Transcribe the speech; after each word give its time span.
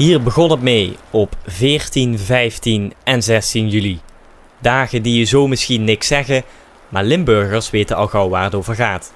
Hier 0.00 0.22
begon 0.22 0.50
het 0.50 0.60
mee 0.62 0.96
op 1.10 1.36
14, 1.46 2.18
15 2.18 2.92
en 3.04 3.22
16 3.22 3.68
juli. 3.68 4.00
Dagen 4.58 5.02
die 5.02 5.18
je 5.18 5.24
zo 5.24 5.46
misschien 5.46 5.84
niks 5.84 6.06
zeggen, 6.06 6.42
maar 6.88 7.04
Limburgers 7.04 7.70
weten 7.70 7.96
al 7.96 8.06
gauw 8.06 8.28
waar 8.28 8.44
het 8.44 8.54
over 8.54 8.74
gaat. 8.74 9.12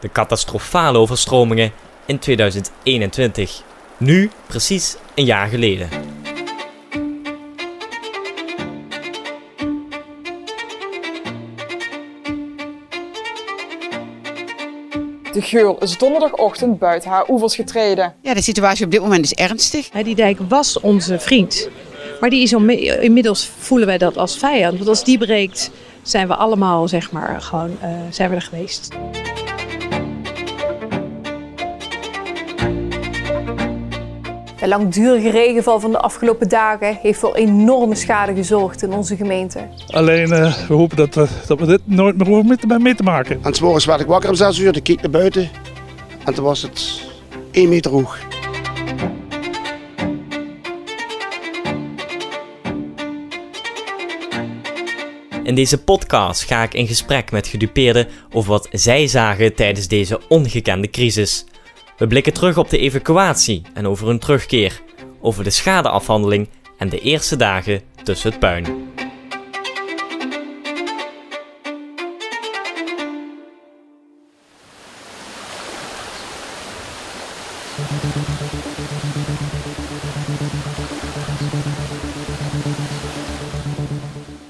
De 0.00 0.12
catastrofale 0.12 0.98
overstromingen 0.98 1.72
in 2.06 2.18
2021. 2.18 3.62
Nu 3.96 4.30
precies 4.46 4.96
een 5.14 5.24
jaar 5.24 5.48
geleden. 5.48 5.88
De 15.40 15.46
geul 15.46 15.78
is 15.78 15.98
donderdagochtend 15.98 16.78
buiten 16.78 17.10
haar 17.10 17.28
oevers 17.28 17.54
getreden. 17.54 18.14
Ja, 18.22 18.34
de 18.34 18.42
situatie 18.42 18.84
op 18.84 18.90
dit 18.90 19.00
moment 19.00 19.24
is 19.24 19.34
ernstig. 19.34 19.88
Die 19.88 20.14
dijk 20.14 20.38
was 20.48 20.80
onze 20.80 21.18
vriend. 21.18 21.68
Maar 22.20 22.30
die 22.30 22.42
is 22.42 22.52
inmiddels 23.00 23.50
voelen 23.58 23.86
wij 23.86 23.98
dat 23.98 24.16
als 24.16 24.38
vijand. 24.38 24.76
Want 24.76 24.88
als 24.88 25.04
die 25.04 25.18
breekt, 25.18 25.70
zijn 26.02 26.28
we 26.28 26.34
allemaal, 26.34 26.88
zeg 26.88 27.12
maar, 27.12 27.40
gewoon 27.40 27.70
uh, 27.82 27.88
zijn 28.10 28.30
we 28.30 28.34
er 28.34 28.42
geweest. 28.42 28.88
De 34.60 34.68
langdurige 34.68 35.30
regenval 35.30 35.80
van 35.80 35.90
de 35.90 35.98
afgelopen 35.98 36.48
dagen 36.48 36.98
heeft 37.02 37.18
voor 37.18 37.34
enorme 37.34 37.94
schade 37.94 38.34
gezorgd 38.34 38.82
in 38.82 38.92
onze 38.92 39.16
gemeente. 39.16 39.68
Alleen 39.86 40.32
uh, 40.32 40.56
we 40.68 40.74
hopen 40.74 40.96
dat 40.96 41.14
we, 41.14 41.26
dat 41.46 41.58
we 41.58 41.66
dit 41.66 41.80
nooit 41.84 42.16
meer 42.16 42.26
hoeven 42.26 42.82
mee 42.82 42.94
te 42.94 43.02
maken. 43.02 43.40
Morgens 43.60 43.84
werd 43.84 44.00
ik 44.00 44.06
wakker 44.06 44.30
om 44.30 44.34
6 44.34 44.58
uur, 44.58 44.76
ik 44.76 44.82
keek 44.82 45.00
naar 45.00 45.10
buiten 45.10 45.50
en 46.24 46.34
toen 46.34 46.44
was 46.44 46.62
het 46.62 47.02
1 47.50 47.68
meter 47.68 47.90
hoog. 47.90 48.18
In 55.42 55.54
deze 55.54 55.82
podcast 55.82 56.42
ga 56.42 56.62
ik 56.62 56.74
in 56.74 56.86
gesprek 56.86 57.30
met 57.30 57.46
gedupeerden 57.46 58.08
over 58.32 58.50
wat 58.50 58.68
zij 58.70 59.06
zagen 59.06 59.54
tijdens 59.54 59.88
deze 59.88 60.20
ongekende 60.28 60.90
crisis. 60.90 61.44
We 62.00 62.06
blikken 62.06 62.32
terug 62.32 62.56
op 62.56 62.70
de 62.70 62.78
evacuatie 62.78 63.62
en 63.74 63.86
over 63.86 64.06
hun 64.06 64.18
terugkeer, 64.18 64.80
over 65.20 65.44
de 65.44 65.50
schadeafhandeling 65.50 66.48
en 66.78 66.88
de 66.88 66.98
eerste 66.98 67.36
dagen 67.36 67.80
tussen 68.02 68.30
het 68.30 68.38
puin. 68.40 68.64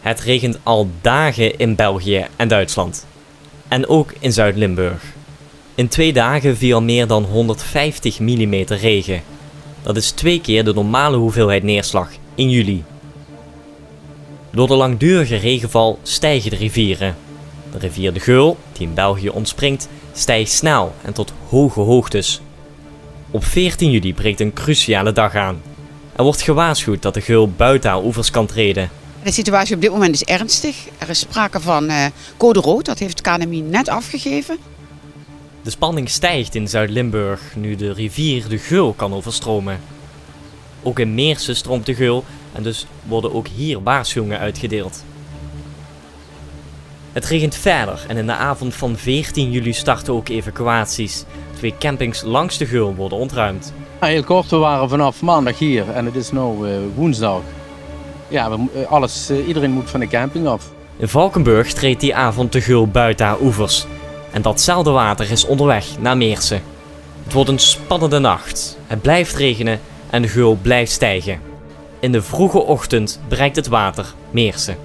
Het 0.00 0.20
regent 0.20 0.58
al 0.62 0.90
dagen 1.00 1.58
in 1.58 1.74
België 1.74 2.26
en 2.36 2.48
Duitsland. 2.48 3.06
En 3.68 3.88
ook 3.88 4.14
in 4.18 4.32
Zuid-Limburg. 4.32 5.18
In 5.80 5.88
twee 5.88 6.12
dagen 6.12 6.56
viel 6.56 6.82
meer 6.82 7.06
dan 7.06 7.24
150 7.24 8.18
mm 8.18 8.54
regen. 8.66 9.22
Dat 9.82 9.96
is 9.96 10.10
twee 10.10 10.40
keer 10.40 10.64
de 10.64 10.74
normale 10.74 11.16
hoeveelheid 11.16 11.62
neerslag 11.62 12.10
in 12.34 12.50
juli. 12.50 12.84
Door 14.50 14.66
de 14.66 14.74
langdurige 14.74 15.36
regenval 15.36 15.98
stijgen 16.02 16.50
de 16.50 16.56
rivieren. 16.56 17.16
De 17.72 17.78
rivier 17.78 18.12
de 18.12 18.20
Geul, 18.20 18.56
die 18.72 18.86
in 18.86 18.94
België 18.94 19.28
ontspringt, 19.28 19.88
stijgt 20.12 20.52
snel 20.52 20.94
en 21.02 21.12
tot 21.12 21.32
hoge 21.48 21.80
hoogtes. 21.80 22.40
Op 23.30 23.44
14 23.44 23.90
juli 23.90 24.14
breekt 24.14 24.40
een 24.40 24.52
cruciale 24.52 25.12
dag 25.12 25.34
aan. 25.34 25.62
Er 26.16 26.22
wordt 26.22 26.42
gewaarschuwd 26.42 27.02
dat 27.02 27.14
de 27.14 27.20
Geul 27.20 27.50
buiten 27.50 27.90
haar 27.90 28.02
oevers 28.02 28.30
kan 28.30 28.46
treden. 28.46 28.90
De 29.22 29.32
situatie 29.32 29.74
op 29.74 29.80
dit 29.80 29.90
moment 29.90 30.14
is 30.14 30.24
ernstig. 30.24 30.76
Er 30.98 31.08
is 31.08 31.18
sprake 31.18 31.60
van 31.60 31.90
uh, 31.90 32.04
code 32.36 32.60
rood, 32.60 32.84
dat 32.84 32.98
heeft 32.98 33.20
KNMI 33.20 33.60
net 33.60 33.88
afgegeven. 33.88 34.58
De 35.62 35.70
spanning 35.70 36.10
stijgt 36.10 36.54
in 36.54 36.68
Zuid-Limburg 36.68 37.40
nu 37.56 37.76
de 37.76 37.92
rivier 37.92 38.48
de 38.48 38.58
Geul 38.58 38.92
kan 38.92 39.14
overstromen. 39.14 39.80
Ook 40.82 40.98
in 40.98 41.14
Meersen 41.14 41.56
stroomt 41.56 41.86
de 41.86 41.94
Geul 41.94 42.24
en 42.52 42.62
dus 42.62 42.86
worden 43.06 43.34
ook 43.34 43.48
hier 43.48 43.82
waarschuwingen 43.82 44.38
uitgedeeld. 44.38 45.04
Het 47.12 47.24
regent 47.24 47.54
verder 47.54 48.04
en 48.08 48.16
in 48.16 48.26
de 48.26 48.32
avond 48.32 48.74
van 48.74 48.96
14 48.96 49.50
juli 49.50 49.72
starten 49.72 50.12
ook 50.12 50.28
evacuaties. 50.28 51.24
Twee 51.56 51.74
campings 51.78 52.22
langs 52.22 52.58
de 52.58 52.66
Geul 52.66 52.94
worden 52.94 53.18
ontruimd. 53.18 53.72
heel 53.98 54.24
kort, 54.24 54.50
we 54.50 54.56
waren 54.56 54.88
vanaf 54.88 55.22
maandag 55.22 55.58
hier 55.58 55.90
en 55.90 56.04
het 56.04 56.14
is 56.14 56.30
nu 56.30 56.40
uh, 56.40 56.78
woensdag. 56.94 57.40
Ja, 58.28 58.50
eh, 58.50 58.90
alles, 58.90 59.30
uh, 59.30 59.46
iedereen 59.46 59.70
moet 59.70 59.90
van 59.90 60.00
de 60.00 60.08
camping 60.08 60.46
af. 60.46 60.70
In 60.96 61.08
Valkenburg 61.08 61.72
treedt 61.72 62.00
die 62.00 62.14
avond 62.14 62.52
de 62.52 62.60
Geul 62.60 62.86
buiten 62.86 63.26
haar 63.26 63.40
oevers. 63.40 63.86
En 64.32 64.42
datzelfde 64.42 64.90
water 64.90 65.30
is 65.30 65.44
onderweg 65.44 65.86
naar 66.00 66.16
Meersen. 66.16 66.62
Het 67.24 67.32
wordt 67.32 67.50
een 67.50 67.58
spannende 67.58 68.18
nacht. 68.18 68.76
Het 68.86 69.02
blijft 69.02 69.36
regenen 69.36 69.80
en 70.10 70.22
de 70.22 70.28
geul 70.28 70.58
blijft 70.62 70.92
stijgen. 70.92 71.40
In 72.00 72.12
de 72.12 72.22
vroege 72.22 72.58
ochtend 72.58 73.20
bereikt 73.28 73.56
het 73.56 73.68
water 73.68 74.14
Meersen. 74.30 74.76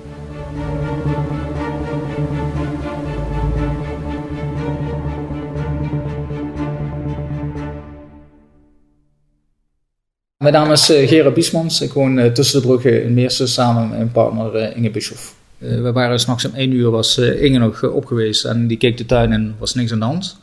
Mijn 10.37 10.53
naam 10.53 10.71
is 10.71 10.89
eh, 10.89 11.07
Gerard 11.07 11.33
Biesmans. 11.33 11.81
Ik 11.81 11.93
woon 11.93 12.19
eh, 12.19 12.31
tussen 12.31 12.61
de 12.61 12.67
bruggen 12.67 13.03
in 13.03 13.13
Meersen 13.13 13.47
samen 13.47 13.87
met 13.89 13.97
mijn 13.97 14.11
partner 14.11 14.55
eh, 14.55 14.77
Inge 14.77 14.89
Bischoff. 14.89 15.34
We 15.57 15.91
waren 15.91 16.19
s'nachts 16.19 16.45
om 16.45 16.53
één 16.53 16.71
uur, 16.71 16.89
was 16.89 17.17
Inge 17.17 17.57
nog 17.57 17.83
op 17.83 18.05
geweest 18.05 18.45
en 18.45 18.67
die 18.67 18.77
keek 18.77 18.97
de 18.97 19.05
tuin 19.05 19.31
en 19.31 19.55
was 19.57 19.73
niks 19.73 19.91
aan 19.91 19.99
de 19.99 20.05
hand. 20.05 20.37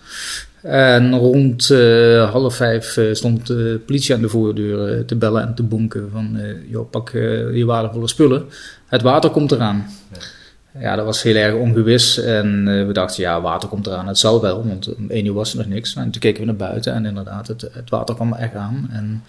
En 0.62 1.14
rond 1.14 1.68
half 2.30 2.54
vijf 2.54 2.98
stond 3.12 3.46
de 3.46 3.80
politie 3.86 4.14
aan 4.14 4.20
de 4.20 4.28
voordeur 4.28 5.04
te 5.04 5.16
bellen 5.16 5.42
en 5.42 5.54
te 5.54 5.62
bonken 5.62 6.08
van 6.12 6.38
joh, 6.68 6.90
pak 6.90 7.10
je 7.52 7.62
waardevolle 7.66 8.08
spullen. 8.08 8.44
Het 8.86 9.02
water 9.02 9.30
komt 9.30 9.52
eraan. 9.52 9.86
Ja, 10.78 10.96
dat 10.96 11.04
was 11.04 11.22
heel 11.22 11.34
erg 11.34 11.54
ongewis. 11.54 12.18
En 12.18 12.64
we 12.86 12.92
dachten, 12.92 13.22
ja, 13.22 13.40
water 13.40 13.68
komt 13.68 13.86
eraan. 13.86 14.06
Het 14.06 14.18
zal 14.18 14.40
wel, 14.40 14.66
want 14.66 14.94
om 14.94 15.10
één 15.10 15.26
uur 15.26 15.32
was 15.32 15.52
er 15.52 15.58
nog 15.58 15.66
niks. 15.66 15.94
En 15.94 16.10
toen 16.10 16.20
keken 16.20 16.40
we 16.40 16.46
naar 16.46 16.68
buiten 16.68 16.94
en 16.94 17.06
inderdaad, 17.06 17.48
het, 17.48 17.68
het 17.72 17.90
water 17.90 18.14
kwam 18.14 18.32
echt 18.32 18.54
aan. 18.54 18.88
En 18.92 19.22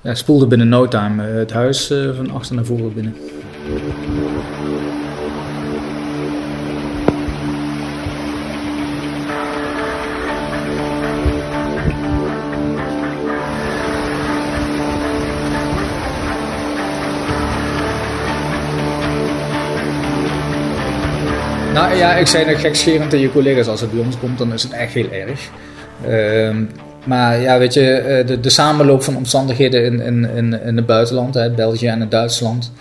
ja, 0.00 0.14
spoelde 0.14 0.46
binnen 0.46 0.68
no 0.68 0.88
time 0.88 1.22
het 1.22 1.52
huis 1.52 1.86
van 2.16 2.30
achter 2.30 2.54
naar 2.54 2.64
voren 2.64 2.94
binnen. 2.94 3.14
Nou 21.78 21.94
ja, 21.94 22.14
ik 22.14 22.26
zei 22.26 22.50
nog 22.50 22.60
gekscherend 22.60 23.10
tegen 23.10 23.26
je 23.26 23.32
collega's, 23.32 23.66
als 23.66 23.80
het 23.80 23.90
bij 23.90 24.04
ons 24.04 24.18
komt, 24.18 24.38
dan 24.38 24.52
is 24.52 24.62
het 24.62 24.72
echt 24.72 24.92
heel 24.92 25.10
erg. 25.10 25.50
Uh, 26.08 26.56
maar 27.04 27.40
ja, 27.40 27.58
weet 27.58 27.74
je, 27.74 28.22
de, 28.26 28.40
de 28.40 28.50
samenloop 28.50 29.02
van 29.02 29.16
omstandigheden 29.16 29.84
in, 29.84 30.00
in, 30.00 30.30
in, 30.36 30.62
in 30.62 30.76
het 30.76 30.86
buitenland, 30.86 31.34
hè, 31.34 31.50
België 31.50 31.86
en 31.86 32.08
Duitsland, 32.08 32.72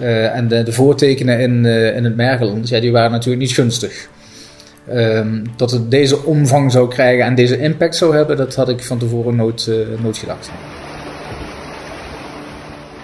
uh, 0.00 0.36
en 0.36 0.48
de, 0.48 0.62
de 0.62 0.72
voortekenen 0.72 1.40
in, 1.40 1.64
uh, 1.64 1.96
in 1.96 2.04
het 2.04 2.16
Mergeland, 2.16 2.68
ja, 2.68 2.80
die 2.80 2.92
waren 2.92 3.10
natuurlijk 3.10 3.40
niet 3.42 3.52
gunstig. 3.52 4.08
Um, 4.92 5.42
dat 5.56 5.70
het 5.70 5.90
deze 5.90 6.24
omvang 6.24 6.72
zou 6.72 6.88
krijgen 6.88 7.24
en 7.24 7.34
deze 7.34 7.58
impact 7.58 7.96
zou 7.96 8.16
hebben, 8.16 8.36
dat 8.36 8.54
had 8.54 8.68
ik 8.68 8.84
van 8.84 8.98
tevoren 8.98 9.36
nooit, 9.36 9.70
nooit 10.02 10.16
gedacht. 10.16 10.50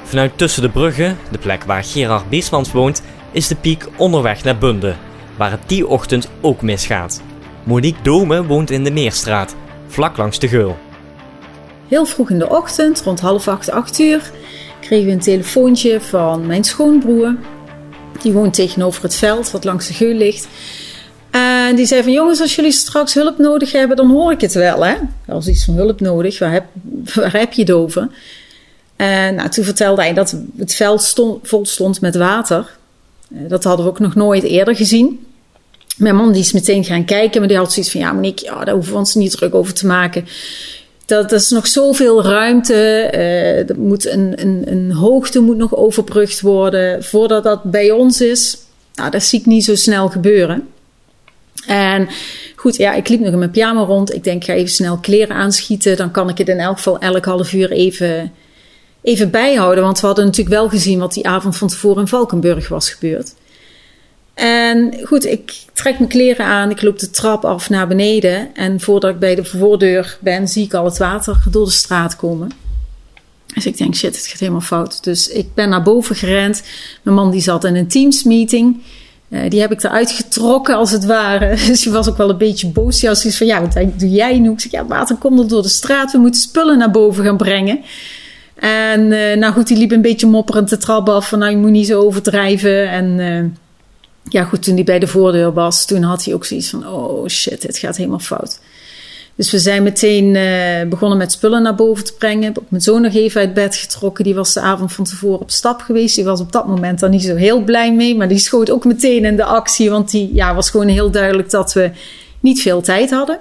Vanuit 0.04 0.38
Tussen 0.38 0.62
de 0.62 0.68
Bruggen, 0.68 1.16
de 1.30 1.38
plek 1.38 1.64
waar 1.64 1.84
Gerard 1.84 2.28
Biesmans 2.28 2.72
woont, 2.72 3.02
is 3.32 3.48
de 3.48 3.56
piek 3.56 3.86
onderweg 3.96 4.44
naar 4.44 4.58
Bunde 4.58 4.94
waar 5.36 5.50
het 5.50 5.60
die 5.66 5.86
ochtend 5.86 6.28
ook 6.40 6.62
misgaat. 6.62 7.20
Monique 7.64 8.02
Dome 8.02 8.46
woont 8.46 8.70
in 8.70 8.84
de 8.84 8.90
Meerstraat, 8.90 9.54
vlak 9.86 10.16
langs 10.16 10.38
de 10.38 10.48
Geul. 10.48 10.76
Heel 11.88 12.06
vroeg 12.06 12.30
in 12.30 12.38
de 12.38 12.48
ochtend, 12.48 13.02
rond 13.02 13.20
half 13.20 13.48
acht, 13.48 13.70
acht 13.70 13.98
uur, 13.98 14.30
kregen 14.80 15.06
we 15.06 15.12
een 15.12 15.20
telefoontje 15.20 16.00
van 16.00 16.46
mijn 16.46 16.64
schoonbroer. 16.64 17.36
Die 18.22 18.32
woont 18.32 18.54
tegenover 18.54 19.02
het 19.02 19.14
veld 19.14 19.50
wat 19.50 19.64
langs 19.64 19.86
de 19.86 19.94
Geul 19.94 20.14
ligt. 20.14 20.48
En 21.30 21.76
die 21.76 21.86
zei 21.86 22.02
van 22.02 22.12
jongens, 22.12 22.40
als 22.40 22.54
jullie 22.54 22.72
straks 22.72 23.14
hulp 23.14 23.38
nodig 23.38 23.72
hebben, 23.72 23.96
dan 23.96 24.10
hoor 24.10 24.32
ik 24.32 24.40
het 24.40 24.54
wel. 24.54 24.84
Hè? 24.84 24.94
Als 25.28 25.48
iets 25.48 25.64
van 25.64 25.74
hulp 25.74 26.00
nodig, 26.00 26.38
waar 26.38 26.52
heb, 26.52 26.64
heb 27.14 27.52
je 27.52 27.60
het 27.60 27.70
over? 27.70 28.08
En 28.96 29.34
nou, 29.34 29.48
toen 29.48 29.64
vertelde 29.64 30.02
hij 30.02 30.14
dat 30.14 30.36
het 30.56 30.74
veld 30.74 31.14
vol 31.42 31.66
stond 31.66 32.00
met 32.00 32.16
water. 32.16 32.76
Eh, 33.34 33.48
dat 33.48 33.64
hadden 33.64 33.84
we 33.84 33.90
ook 33.90 33.98
nog 33.98 34.14
nooit 34.14 34.42
eerder 34.42 34.76
gezien. 34.76 35.26
Mijn 35.96 36.16
man 36.16 36.32
die 36.32 36.40
is 36.40 36.52
meteen 36.52 36.84
gaan 36.84 37.04
kijken, 37.04 37.38
maar 37.38 37.48
die 37.48 37.58
had 37.58 37.72
zoiets 37.72 37.92
van: 37.92 38.00
ja, 38.00 38.12
Monique, 38.12 38.44
ja, 38.44 38.64
daar 38.64 38.74
hoeven 38.74 38.92
we 38.92 38.98
ons 38.98 39.14
niet 39.14 39.30
druk 39.30 39.54
over 39.54 39.74
te 39.74 39.86
maken. 39.86 40.26
dat, 41.06 41.32
is 41.32 41.50
nog 41.50 41.66
zoveel 41.66 42.22
ruimte. 42.22 43.66
Uh, 43.68 43.76
moet 43.76 44.06
een, 44.06 44.40
een, 44.40 44.62
een 44.66 44.92
hoogte 44.92 45.40
moet 45.40 45.56
nog 45.56 45.76
overbrugd 45.76 46.40
worden 46.40 47.04
voordat 47.04 47.44
dat 47.44 47.62
bij 47.62 47.90
ons 47.90 48.20
is. 48.20 48.58
Nou, 48.94 49.10
dat 49.10 49.22
zie 49.22 49.38
ik 49.38 49.46
niet 49.46 49.64
zo 49.64 49.74
snel 49.74 50.08
gebeuren. 50.08 50.68
En 51.66 52.08
goed, 52.56 52.76
ja, 52.76 52.94
ik 52.94 53.08
liep 53.08 53.20
nog 53.20 53.32
in 53.32 53.38
mijn 53.38 53.50
pyjama 53.50 53.80
rond. 53.80 54.14
Ik 54.14 54.24
denk, 54.24 54.42
ik 54.42 54.48
ga 54.48 54.52
even 54.52 54.70
snel 54.70 54.96
kleren 54.96 55.36
aanschieten. 55.36 55.96
Dan 55.96 56.10
kan 56.10 56.28
ik 56.28 56.38
het 56.38 56.48
in 56.48 56.58
elk 56.58 56.76
geval 56.76 56.98
elk 56.98 57.24
half 57.24 57.52
uur 57.52 57.70
even, 57.70 58.32
even 59.04 59.30
bijhouden. 59.30 59.84
Want 59.84 60.00
we 60.00 60.06
hadden 60.06 60.24
natuurlijk 60.24 60.56
wel 60.56 60.68
gezien 60.68 60.98
wat 60.98 61.12
die 61.12 61.26
avond 61.26 61.56
van 61.56 61.68
tevoren 61.68 62.00
in 62.00 62.08
Valkenburg 62.08 62.68
was 62.68 62.90
gebeurd. 62.90 63.34
En 64.34 64.94
goed, 65.04 65.24
ik 65.26 65.52
trek 65.72 65.98
mijn 65.98 66.10
kleren 66.10 66.46
aan, 66.46 66.70
ik 66.70 66.82
loop 66.82 66.98
de 66.98 67.10
trap 67.10 67.44
af 67.44 67.70
naar 67.70 67.86
beneden. 67.86 68.54
En 68.54 68.80
voordat 68.80 69.10
ik 69.10 69.18
bij 69.18 69.34
de 69.34 69.44
voordeur 69.44 70.18
ben, 70.20 70.48
zie 70.48 70.64
ik 70.64 70.74
al 70.74 70.84
het 70.84 70.98
water 70.98 71.42
door 71.50 71.64
de 71.64 71.70
straat 71.70 72.16
komen. 72.16 72.50
Dus 73.54 73.66
ik 73.66 73.76
denk, 73.76 73.94
shit, 73.94 74.16
het 74.16 74.26
gaat 74.26 74.40
helemaal 74.40 74.60
fout. 74.60 75.04
Dus 75.04 75.28
ik 75.28 75.54
ben 75.54 75.68
naar 75.68 75.82
boven 75.82 76.16
gerend. 76.16 76.62
Mijn 77.02 77.16
man 77.16 77.30
die 77.30 77.40
zat 77.40 77.64
in 77.64 77.76
een 77.76 77.88
teamsmeeting. 77.88 78.82
Uh, 79.28 79.40
die 79.48 79.60
heb 79.60 79.72
ik 79.72 79.82
eruit 79.82 80.10
getrokken 80.10 80.76
als 80.76 80.90
het 80.90 81.04
ware. 81.04 81.56
Dus 81.66 81.82
die 81.82 81.92
was 81.92 82.08
ook 82.08 82.16
wel 82.16 82.30
een 82.30 82.38
beetje 82.38 82.68
boos. 82.68 83.00
Die 83.00 83.08
was 83.08 83.36
van, 83.36 83.46
ja, 83.46 83.60
wat 83.60 83.98
doe 83.98 84.10
jij 84.10 84.38
nu? 84.38 84.50
Ik 84.50 84.60
zeg, 84.60 84.72
ja, 84.72 84.86
water 84.86 85.16
komt 85.16 85.40
er 85.40 85.48
door 85.48 85.62
de 85.62 85.68
straat. 85.68 86.12
We 86.12 86.18
moeten 86.18 86.40
spullen 86.40 86.78
naar 86.78 86.90
boven 86.90 87.24
gaan 87.24 87.36
brengen. 87.36 87.80
En 88.68 89.00
uh, 89.00 89.36
nou 89.36 89.52
goed, 89.52 89.66
die 89.66 89.76
liep 89.76 89.90
een 89.90 90.02
beetje 90.02 90.26
mopperend 90.26 90.68
de 90.68 90.76
trap 90.76 91.08
af. 91.08 91.28
Van, 91.28 91.38
nou, 91.38 91.50
je 91.50 91.56
moet 91.56 91.70
niet 91.70 91.86
zo 91.86 92.00
overdrijven. 92.00 92.90
En... 92.90 93.18
Uh, 93.18 93.44
ja, 94.28 94.44
goed, 94.44 94.62
toen 94.62 94.74
hij 94.74 94.84
bij 94.84 94.98
de 94.98 95.06
voordeur 95.06 95.52
was, 95.52 95.86
toen 95.86 96.02
had 96.02 96.24
hij 96.24 96.34
ook 96.34 96.44
zoiets 96.44 96.70
van: 96.70 96.88
oh 96.88 97.28
shit, 97.28 97.62
het 97.62 97.78
gaat 97.78 97.96
helemaal 97.96 98.18
fout. 98.18 98.60
Dus 99.34 99.50
we 99.50 99.58
zijn 99.58 99.82
meteen 99.82 100.34
uh, 100.34 100.88
begonnen 100.88 101.18
met 101.18 101.32
spullen 101.32 101.62
naar 101.62 101.74
boven 101.74 102.04
te 102.04 102.14
brengen. 102.14 102.56
Op 102.56 102.64
mijn 102.70 102.82
zoon 102.82 103.02
nog 103.02 103.14
even 103.14 103.40
uit 103.40 103.54
bed 103.54 103.76
getrokken. 103.76 104.24
Die 104.24 104.34
was 104.34 104.52
de 104.52 104.60
avond 104.60 104.92
van 104.92 105.04
tevoren 105.04 105.40
op 105.40 105.50
stap 105.50 105.80
geweest. 105.80 106.14
Die 106.14 106.24
was 106.24 106.40
op 106.40 106.52
dat 106.52 106.66
moment 106.66 107.00
daar 107.00 107.10
niet 107.10 107.22
zo 107.22 107.34
heel 107.34 107.60
blij 107.60 107.94
mee. 107.94 108.16
Maar 108.16 108.28
die 108.28 108.38
schoot 108.38 108.70
ook 108.70 108.84
meteen 108.84 109.24
in 109.24 109.36
de 109.36 109.44
actie. 109.44 109.90
Want 109.90 110.10
die 110.10 110.34
ja, 110.34 110.54
was 110.54 110.70
gewoon 110.70 110.88
heel 110.88 111.10
duidelijk 111.10 111.50
dat 111.50 111.72
we 111.72 111.90
niet 112.40 112.62
veel 112.62 112.80
tijd 112.80 113.10
hadden. 113.10 113.40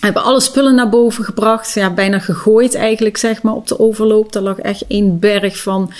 Hebben 0.00 0.22
alle 0.22 0.40
spullen 0.40 0.74
naar 0.74 0.88
boven 0.88 1.24
gebracht. 1.24 1.74
Ja, 1.74 1.90
bijna 1.90 2.18
gegooid 2.18 2.74
eigenlijk, 2.74 3.16
zeg 3.16 3.42
maar, 3.42 3.54
op 3.54 3.68
de 3.68 3.78
overloop. 3.78 4.32
Daar 4.32 4.42
lag 4.42 4.58
echt 4.58 4.84
één 4.88 5.18
berg 5.18 5.58
van 5.58 5.92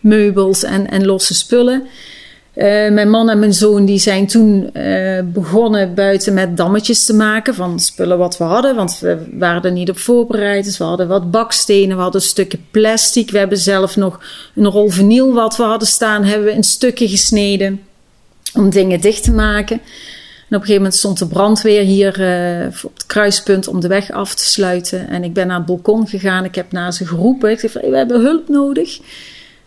meubels 0.00 0.62
en, 0.62 0.90
en 0.90 1.06
losse 1.06 1.34
spullen. 1.34 1.86
Uh, 2.54 2.64
mijn 2.90 3.10
man 3.10 3.30
en 3.30 3.38
mijn 3.38 3.54
zoon 3.54 3.84
die 3.84 3.98
zijn 3.98 4.26
toen 4.26 4.70
uh, 4.72 5.20
begonnen 5.24 5.94
buiten 5.94 6.34
met 6.34 6.56
dammetjes 6.56 7.04
te 7.04 7.14
maken 7.14 7.54
van 7.54 7.80
spullen 7.80 8.18
wat 8.18 8.38
we 8.38 8.44
hadden. 8.44 8.74
Want 8.74 8.98
we 8.98 9.26
waren 9.32 9.62
er 9.62 9.72
niet 9.72 9.90
op 9.90 9.98
voorbereid. 9.98 10.64
Dus 10.64 10.78
we 10.78 10.84
hadden 10.84 11.08
wat 11.08 11.30
bakstenen, 11.30 11.96
we 11.96 12.02
hadden 12.02 12.22
stukken 12.22 12.66
plastic. 12.70 13.30
We 13.30 13.38
hebben 13.38 13.58
zelf 13.58 13.96
nog 13.96 14.20
een 14.54 14.66
rol 14.66 14.88
vinyl 14.88 15.32
wat 15.32 15.56
we 15.56 15.62
hadden 15.62 15.88
staan, 15.88 16.24
hebben 16.24 16.46
we 16.46 16.54
in 16.54 16.64
stukken 16.64 17.08
gesneden 17.08 17.80
om 18.54 18.70
dingen 18.70 19.00
dicht 19.00 19.22
te 19.22 19.32
maken. 19.32 19.80
Op 20.54 20.60
een 20.60 20.66
gegeven 20.66 20.82
moment 20.82 20.94
stond 20.94 21.18
de 21.18 21.26
brandweer 21.26 21.82
hier 21.82 22.20
uh, 22.20 22.66
op 22.82 22.94
het 22.94 23.06
kruispunt 23.06 23.68
om 23.68 23.80
de 23.80 23.88
weg 23.88 24.10
af 24.10 24.34
te 24.34 24.44
sluiten. 24.44 25.08
En 25.08 25.24
ik 25.24 25.32
ben 25.32 25.46
naar 25.46 25.56
het 25.56 25.66
balkon 25.66 26.08
gegaan. 26.08 26.44
Ik 26.44 26.54
heb 26.54 26.72
naar 26.72 26.92
ze 26.92 27.06
geroepen. 27.06 27.50
Ik 27.50 27.60
zei: 27.60 27.90
We 27.90 27.96
hebben 27.96 28.20
hulp 28.20 28.48
nodig. 28.48 28.98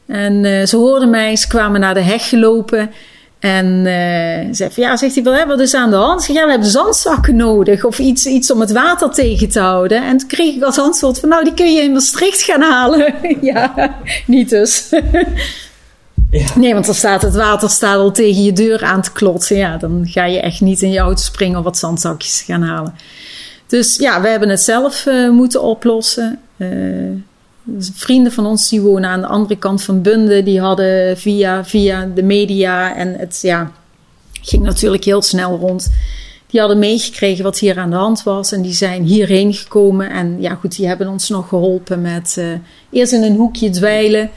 En 0.06 0.44
uh, 0.44 0.66
ze 0.66 0.78
hoorden 0.78 1.10
mij, 1.10 1.36
ze 1.36 1.48
kwamen 1.48 1.80
naar 1.80 1.94
de 1.94 2.02
heg 2.02 2.30
gelopen. 2.30 2.92
En 3.40 3.66
uh, 3.66 4.54
zei 4.54 4.70
ja, 4.76 4.98
zegt 4.98 5.16
hij, 5.16 5.24
wel, 5.24 5.46
wat 5.46 5.60
is 5.60 5.74
aan 5.74 5.90
de 5.90 5.96
hand? 5.96 6.24
Zeg, 6.24 6.36
ja, 6.36 6.44
we 6.44 6.52
hebben 6.52 6.70
zandzakken 6.70 7.36
nodig 7.36 7.84
of 7.84 8.00
iets, 8.00 8.26
iets 8.26 8.52
om 8.52 8.60
het 8.60 8.72
water 8.72 9.10
tegen 9.10 9.50
te 9.50 9.60
houden. 9.60 10.04
En 10.04 10.18
toen 10.18 10.28
kreeg 10.28 10.56
ik 10.56 10.64
als 10.64 10.80
antwoord 10.80 11.20
van, 11.20 11.30
nou, 11.30 11.44
die 11.44 11.54
kun 11.54 11.74
je 11.74 11.82
in 11.82 11.92
Maastricht 11.92 12.42
gaan 12.42 12.62
halen. 12.62 13.14
ja, 13.42 13.96
niet 14.26 14.50
dus. 14.50 14.90
Nee, 16.56 16.74
want 16.74 16.86
dan 16.86 16.96
staat 16.96 17.22
het 17.22 17.36
water 17.36 17.70
staat 17.70 17.98
al 17.98 18.12
tegen 18.12 18.44
je 18.44 18.54
deur 18.54 18.84
aan 18.84 19.02
te 19.02 19.12
klotsen. 19.12 19.58
Ja, 19.58 19.78
dan 19.78 20.02
ga 20.08 20.26
je 20.26 20.40
echt 20.40 20.62
niet 20.62 20.82
in 20.82 20.92
je 20.92 21.00
auto 21.00 21.22
springen 21.22 21.58
om 21.58 21.64
wat 21.64 21.78
zandzakjes 21.78 22.42
gaan 22.42 22.62
halen. 22.62 22.96
Dus 23.68 23.96
ja, 23.96 24.22
we 24.22 24.28
hebben 24.28 24.50
het 24.50 24.62
zelf 24.62 25.06
uh, 25.06 25.30
moeten 25.32 25.62
oplossen. 25.62 26.40
Uh, 26.58 27.12
dus 27.64 27.92
vrienden 27.96 28.32
van 28.32 28.46
ons 28.46 28.70
die 28.70 28.82
wonen 28.82 29.10
aan 29.10 29.22
de 29.22 29.28
andere 29.28 29.58
kant 29.58 29.84
van 29.84 30.02
Bunde, 30.02 30.44
die 30.44 30.60
hadden 30.60 31.18
via, 31.18 31.66
via 31.66 32.10
de 32.16 32.24
media 32.24 32.96
en 32.96 33.14
het 33.14 33.40
ja, 33.42 33.72
ging 34.42 34.64
natuurlijk 34.64 35.04
heel 35.04 35.22
snel 35.22 35.58
rond. 35.58 35.92
Die 36.48 36.60
hadden 36.60 36.80
meegekregen 36.80 37.44
wat 37.44 37.60
hier 37.60 37.78
aan 37.78 37.90
de 37.90 37.96
hand 37.96 38.24
was 38.24 38.52
en 38.52 38.62
die 38.62 38.74
zijn 38.74 39.04
hierheen 39.04 39.54
gekomen. 39.54 40.10
En 40.10 40.42
ja, 40.42 40.56
goed, 40.56 40.76
die 40.76 40.88
hebben 40.88 41.08
ons 41.08 41.30
nog 41.30 41.48
geholpen 41.48 42.02
met 42.02 42.36
uh, 42.40 42.46
eerst 42.92 43.14
in 43.14 43.24
een 43.24 43.36
hoekje 43.36 43.70
dweilen. 43.70 44.30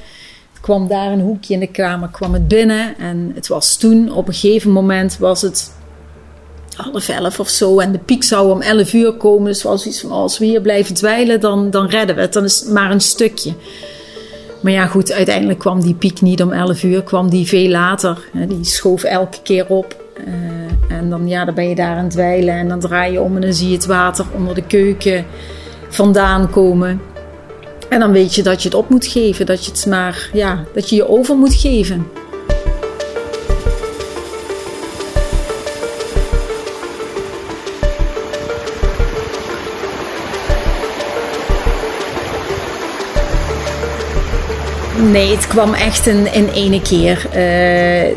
Kwam 0.61 0.89
daar 0.89 1.13
een 1.13 1.21
hoekje 1.21 1.55
in 1.55 1.61
de 1.61 1.67
kamer, 1.67 2.09
kwam 2.09 2.33
het 2.33 2.49
binnen. 2.49 2.99
En 2.99 3.33
het 3.35 3.49
was 3.49 3.77
toen, 3.77 4.13
op 4.13 4.29
een 4.29 4.35
gegeven 4.35 4.71
moment 4.71 5.19
was 5.19 5.43
het 5.43 5.73
half 6.77 7.09
elf 7.09 7.41
of 7.41 7.49
zo. 7.49 7.79
En 7.79 7.93
de 7.93 7.99
piek 7.99 8.25
zou 8.25 8.51
om 8.51 8.61
elf 8.61 8.93
uur 8.93 9.13
komen. 9.13 9.47
Dus 9.47 9.63
was 9.63 9.87
iets 9.87 10.01
van, 10.01 10.11
oh, 10.11 10.17
als 10.17 10.39
we 10.39 10.45
hier 10.45 10.61
blijven 10.61 10.95
dweilen, 10.95 11.41
dan, 11.41 11.71
dan 11.71 11.87
redden 11.87 12.17
we 12.17 12.21
het. 12.21 12.33
Dan 12.33 12.45
is 12.45 12.61
het 12.61 12.71
maar 12.71 12.91
een 12.91 13.01
stukje. 13.01 13.53
Maar 14.61 14.73
ja, 14.73 14.87
goed, 14.87 15.13
uiteindelijk 15.13 15.59
kwam 15.59 15.81
die 15.81 15.95
piek 15.95 16.21
niet 16.21 16.43
om 16.43 16.53
11 16.53 16.83
uur, 16.83 17.03
kwam 17.03 17.31
die 17.31 17.47
veel 17.47 17.69
later. 17.69 18.29
Die 18.49 18.65
schoof 18.65 19.03
elke 19.03 19.39
keer 19.43 19.67
op. 19.67 20.05
Uh, 20.27 20.97
en 20.99 21.11
dan, 21.11 21.29
ja, 21.29 21.45
dan 21.45 21.55
ben 21.55 21.69
je 21.69 21.75
daar 21.75 21.97
aan 21.97 22.05
het 22.05 22.11
dweilen 22.11 22.55
en 22.55 22.69
dan 22.69 22.81
draai 22.81 23.13
je 23.13 23.21
om 23.21 23.35
en 23.35 23.41
dan 23.41 23.53
zie 23.53 23.69
je 23.69 23.75
het 23.75 23.87
water 23.87 24.27
onder 24.37 24.55
de 24.55 24.63
keuken 24.63 25.27
vandaan 25.89 26.51
komen. 26.51 27.01
En 27.89 28.01
dan 28.01 28.13
weet 28.13 28.35
je 28.35 28.43
dat 28.43 28.63
je 28.63 28.69
het 28.69 28.77
op 28.77 28.89
moet 28.89 29.07
geven, 29.07 29.47
dat 29.47 29.65
je 29.65 29.71
het 29.71 29.87
maar, 29.87 30.31
ja, 30.33 30.65
dat 30.75 30.91
je 30.91 30.97
je 30.97 31.09
over 31.09 31.37
moet 31.37 31.55
geven. 31.55 32.07
Nee, 45.11 45.31
het 45.31 45.47
kwam 45.47 45.75
echt 45.75 46.07
in, 46.07 46.33
in 46.33 46.49
ene 46.49 46.83
keer. 46.83 47.27
Uh, 47.27 48.17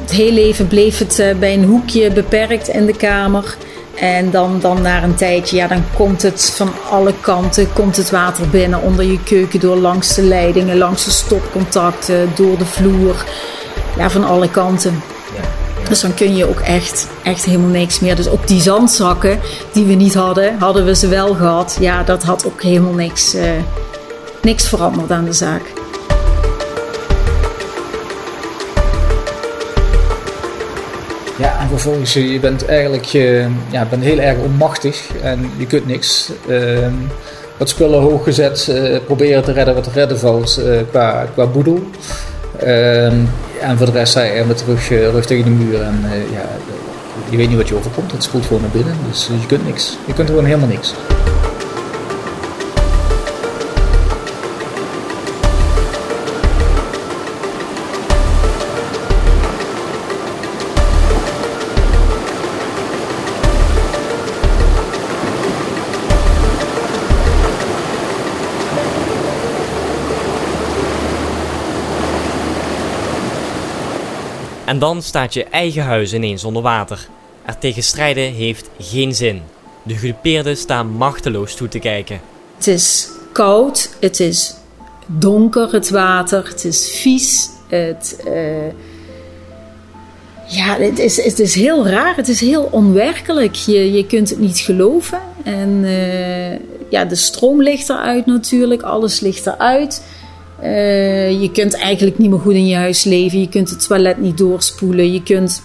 het 0.00 0.10
hele 0.10 0.32
leven 0.32 0.66
bleef 0.66 0.98
het 0.98 1.18
uh, 1.18 1.34
bij 1.34 1.54
een 1.54 1.64
hoekje 1.64 2.10
beperkt 2.10 2.68
in 2.68 2.86
de 2.86 2.96
kamer. 2.96 3.56
En 4.02 4.30
dan, 4.30 4.60
dan 4.60 4.82
na 4.82 5.02
een 5.02 5.14
tijdje, 5.14 5.56
ja, 5.56 5.66
dan 5.66 5.84
komt 5.94 6.22
het 6.22 6.52
van 6.56 6.72
alle 6.90 7.14
kanten, 7.20 7.72
komt 7.72 7.96
het 7.96 8.10
water 8.10 8.48
binnen 8.48 8.82
onder 8.82 9.04
je 9.04 9.22
keuken, 9.22 9.60
door 9.60 9.76
langs 9.76 10.14
de 10.14 10.22
leidingen, 10.22 10.78
langs 10.78 11.04
de 11.04 11.10
stopcontacten, 11.10 12.30
door 12.34 12.58
de 12.58 12.64
vloer. 12.64 13.24
Ja, 13.96 14.10
van 14.10 14.24
alle 14.24 14.50
kanten. 14.50 15.02
Dus 15.88 16.00
dan 16.00 16.14
kun 16.14 16.36
je 16.36 16.48
ook 16.48 16.60
echt, 16.60 17.08
echt 17.22 17.44
helemaal 17.44 17.68
niks 17.68 18.00
meer. 18.00 18.16
Dus 18.16 18.28
ook 18.28 18.48
die 18.48 18.60
zandzakken 18.60 19.40
die 19.72 19.84
we 19.84 19.94
niet 19.94 20.14
hadden, 20.14 20.58
hadden 20.58 20.84
we 20.84 20.94
ze 20.94 21.08
wel 21.08 21.34
gehad. 21.34 21.76
Ja, 21.80 22.02
dat 22.02 22.22
had 22.22 22.46
ook 22.46 22.62
helemaal 22.62 22.94
niks, 22.94 23.34
uh, 23.34 23.42
niks 24.42 24.68
veranderd 24.68 25.10
aan 25.10 25.24
de 25.24 25.32
zaak. 25.32 25.81
Vervolgens, 31.78 32.12
je 32.12 32.40
bent 32.40 32.64
eigenlijk 32.64 33.04
ja, 33.70 33.86
bent 33.90 34.02
heel 34.02 34.18
erg 34.18 34.38
onmachtig 34.38 35.08
en 35.22 35.50
je 35.56 35.66
kunt 35.66 35.86
niks. 35.86 36.30
Uh, 36.48 36.86
wat 37.56 37.68
spullen 37.68 38.00
hoog 38.00 38.24
uh, 38.68 38.98
proberen 39.04 39.44
te 39.44 39.52
redden 39.52 39.74
wat 39.74 39.84
te 39.84 39.90
redden 39.92 40.18
valt 40.18 40.60
uh, 40.60 40.80
qua, 40.90 41.26
qua 41.32 41.46
boedel. 41.46 41.82
Ehm, 42.58 43.16
en 43.60 43.76
voor 43.76 43.86
de 43.86 43.92
rest 43.92 44.10
sta 44.10 44.22
je 44.22 44.44
met 44.44 44.56
terug, 44.56 44.88
rug 44.88 45.24
tegen 45.26 45.44
de 45.44 45.50
muur 45.50 45.82
en 45.82 46.04
ja, 46.32 46.48
je 47.30 47.36
weet 47.36 47.48
niet 47.48 47.56
wat 47.56 47.68
je 47.68 47.76
overkomt. 47.76 48.12
Het 48.12 48.22
spoelt 48.22 48.46
gewoon 48.46 48.62
naar 48.62 48.70
binnen, 48.70 48.96
dus 49.08 49.28
je 49.40 49.46
kunt 49.46 49.66
niks. 49.66 49.96
Je 50.06 50.12
kunt 50.14 50.28
gewoon 50.28 50.44
helemaal 50.44 50.68
niks. 50.68 50.94
En 74.72 74.78
dan 74.78 75.02
staat 75.02 75.34
je 75.34 75.44
eigen 75.44 75.82
huis 75.82 76.12
ineens 76.12 76.44
onder 76.44 76.62
water. 76.62 77.08
Er 77.44 77.58
tegen 77.58 77.82
strijden 77.82 78.32
heeft 78.32 78.70
geen 78.78 79.14
zin. 79.14 79.42
De 79.82 79.94
gedupeerden 79.94 80.56
staan 80.56 80.88
machteloos 80.88 81.54
toe 81.54 81.68
te 81.68 81.78
kijken. 81.78 82.20
Het 82.56 82.66
is 82.66 83.08
koud, 83.32 83.96
het 84.00 84.20
is 84.20 84.54
donker, 85.06 85.72
het 85.72 85.90
water, 85.90 86.48
het 86.48 86.64
is 86.64 86.90
vies. 86.90 87.48
Het, 87.68 88.22
uh... 88.26 88.68
ja, 90.46 90.76
het 90.78 90.98
is, 90.98 91.24
het 91.24 91.38
is 91.38 91.54
heel 91.54 91.86
raar, 91.86 92.16
het 92.16 92.28
is 92.28 92.40
heel 92.40 92.68
onwerkelijk. 92.70 93.54
Je, 93.54 93.92
je 93.92 94.06
kunt 94.06 94.30
het 94.30 94.38
niet 94.38 94.58
geloven. 94.58 95.20
En 95.44 95.68
uh... 95.68 96.52
ja, 96.90 97.04
de 97.04 97.14
stroom 97.14 97.62
ligt 97.62 97.88
eruit 97.88 98.26
natuurlijk, 98.26 98.82
alles 98.82 99.20
ligt 99.20 99.46
eruit. 99.46 100.02
Uh, 100.62 101.40
je 101.40 101.50
kunt 101.52 101.74
eigenlijk 101.74 102.18
niet 102.18 102.30
meer 102.30 102.38
goed 102.38 102.54
in 102.54 102.66
je 102.66 102.76
huis 102.76 103.04
leven. 103.04 103.40
Je 103.40 103.48
kunt 103.48 103.70
het 103.70 103.86
toilet 103.86 104.18
niet 104.18 104.38
doorspoelen. 104.38 105.12
Je 105.12 105.22
kunt, 105.22 105.62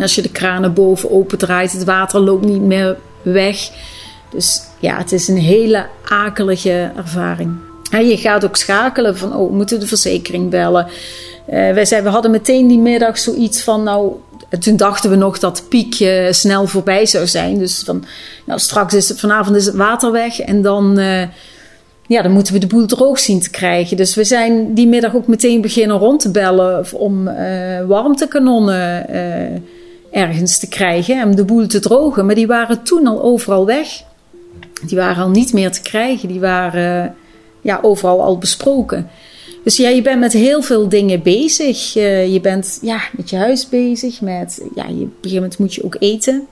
als 0.00 0.14
je 0.14 0.22
de 0.22 0.30
kranen 0.30 0.74
boven 0.74 1.10
opendraait, 1.10 1.72
het 1.72 1.84
water 1.84 2.20
loopt 2.20 2.44
niet 2.44 2.62
meer 2.62 2.96
weg. 3.22 3.70
Dus 4.30 4.62
ja, 4.78 4.96
het 4.96 5.12
is 5.12 5.28
een 5.28 5.38
hele 5.38 5.86
akelige 6.04 6.92
ervaring. 6.96 7.56
En 7.90 8.08
je 8.08 8.16
gaat 8.16 8.44
ook 8.44 8.56
schakelen 8.56 9.16
van, 9.16 9.34
oh, 9.34 9.50
we 9.50 9.56
moeten 9.56 9.80
de 9.80 9.86
verzekering 9.86 10.50
bellen. 10.50 10.86
Uh, 10.86 11.72
wij 11.72 12.02
we 12.02 12.08
hadden 12.08 12.30
meteen 12.30 12.66
die 12.66 12.78
middag 12.78 13.18
zoiets 13.18 13.62
van, 13.62 13.82
nou, 13.82 14.12
toen 14.60 14.76
dachten 14.76 15.10
we 15.10 15.16
nog 15.16 15.38
dat 15.38 15.64
piek 15.68 16.00
uh, 16.00 16.32
snel 16.32 16.66
voorbij 16.66 17.06
zou 17.06 17.26
zijn. 17.26 17.58
Dus 17.58 17.82
van, 17.84 18.04
nou, 18.44 18.60
straks 18.60 18.94
is 18.94 19.08
het, 19.08 19.20
vanavond 19.20 19.56
is 19.56 19.66
het 19.66 19.74
water 19.74 20.12
weg 20.12 20.40
en 20.40 20.62
dan, 20.62 20.98
ja, 22.08 22.22
dan 22.22 22.32
moeten 22.32 22.52
we 22.52 22.58
de 22.58 22.66
boel 22.66 22.86
droog 22.86 23.18
zien 23.18 23.40
te 23.40 23.50
krijgen. 23.50 23.96
Dus 23.96 24.14
we 24.14 24.24
zijn 24.24 24.74
die 24.74 24.86
middag 24.86 25.14
ook 25.14 25.26
meteen 25.26 25.60
beginnen 25.60 25.98
rond 25.98 26.20
te 26.20 26.30
bellen 26.30 26.86
om 26.92 27.24
warmtekanonnen 27.86 29.06
ergens 30.10 30.58
te 30.58 30.68
krijgen 30.68 31.20
en 31.20 31.34
de 31.34 31.44
boel 31.44 31.66
te 31.66 31.80
drogen. 31.80 32.26
Maar 32.26 32.34
die 32.34 32.46
waren 32.46 32.82
toen 32.82 33.06
al 33.06 33.22
overal 33.22 33.66
weg. 33.66 33.88
Die 34.86 34.98
waren 34.98 35.22
al 35.22 35.30
niet 35.30 35.52
meer 35.52 35.70
te 35.70 35.82
krijgen. 35.82 36.28
Die 36.28 36.40
waren 36.40 37.14
ja, 37.60 37.78
overal 37.82 38.22
al 38.22 38.38
besproken. 38.38 39.10
Dus 39.64 39.76
ja, 39.76 39.88
je 39.88 40.02
bent 40.02 40.20
met 40.20 40.32
heel 40.32 40.62
veel 40.62 40.88
dingen 40.88 41.22
bezig. 41.22 41.92
Je 42.32 42.38
bent 42.42 42.78
ja, 42.82 43.00
met 43.16 43.30
je 43.30 43.36
huis 43.36 43.68
bezig. 43.68 44.20
Met, 44.20 44.62
ja, 44.74 44.84
je, 44.84 44.92
op 44.92 45.00
een 45.00 45.12
gegeven 45.20 45.34
moment 45.34 45.58
moet 45.58 45.74
je 45.74 45.84
ook 45.84 45.96
eten. 45.98 46.46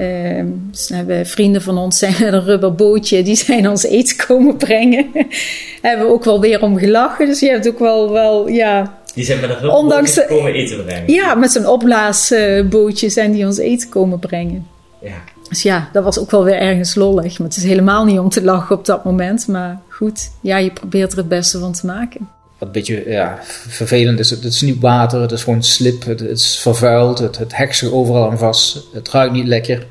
Uh, 0.00 0.44
dus 0.70 0.88
hebben 0.88 1.26
vrienden 1.26 1.62
van 1.62 1.78
ons 1.78 1.98
zijn 2.04 2.14
met 2.20 2.32
een 2.32 2.44
rubberbootje. 2.44 3.22
Die 3.22 3.36
zijn 3.36 3.68
ons 3.68 3.84
eten 3.84 4.26
komen 4.26 4.56
brengen. 4.56 5.06
hebben 5.82 6.06
we 6.06 6.12
ook 6.12 6.24
wel 6.24 6.40
weer 6.40 6.62
om 6.62 6.78
gelachen. 6.78 7.26
Dus 7.26 7.40
je 7.40 7.48
hebt 7.48 7.68
ook 7.68 7.78
wel, 7.78 8.10
wel 8.10 8.48
ja... 8.48 8.98
Die 9.14 9.24
zijn 9.24 9.40
met 9.40 9.50
een 9.50 9.58
rubberbootje 9.58 10.24
komen 10.28 10.52
eten 10.52 10.84
brengen? 10.84 11.12
Ja, 11.12 11.34
met 11.34 11.52
zo'n 11.52 11.66
opblaasbootje 11.66 13.08
zijn 13.08 13.32
die 13.32 13.46
ons 13.46 13.58
eten 13.58 13.88
komen 13.88 14.18
brengen. 14.18 14.66
Ja. 15.02 15.22
Dus 15.48 15.62
ja, 15.62 15.88
dat 15.92 16.04
was 16.04 16.18
ook 16.18 16.30
wel 16.30 16.44
weer 16.44 16.58
ergens 16.58 16.94
lollig. 16.94 17.38
Maar 17.38 17.48
het 17.48 17.56
is 17.56 17.64
helemaal 17.64 18.04
niet 18.04 18.18
om 18.18 18.28
te 18.28 18.44
lachen 18.44 18.76
op 18.76 18.84
dat 18.84 19.04
moment. 19.04 19.48
Maar 19.48 19.80
goed, 19.88 20.30
ja, 20.40 20.56
je 20.56 20.72
probeert 20.72 21.12
er 21.12 21.18
het 21.18 21.28
beste 21.28 21.58
van 21.58 21.72
te 21.72 21.86
maken. 21.86 22.28
Wat 22.60 22.68
een 22.68 22.74
beetje 22.74 23.10
ja, 23.10 23.38
vervelend 23.68 24.18
is, 24.18 24.30
het 24.30 24.44
is 24.44 24.60
niet 24.60 24.80
water, 24.80 25.20
het 25.20 25.32
is 25.32 25.42
gewoon 25.42 25.62
slip, 25.62 26.04
het, 26.04 26.20
is 26.20 26.58
vervuild, 26.58 27.18
het, 27.18 27.38
het 27.38 27.54
zich 27.70 27.90
overal 27.90 28.30
aan 28.30 28.38
vast, 28.38 28.86
het 28.92 29.10
ruikt 29.10 29.32
niet 29.32 29.46
lekker. 29.46 29.86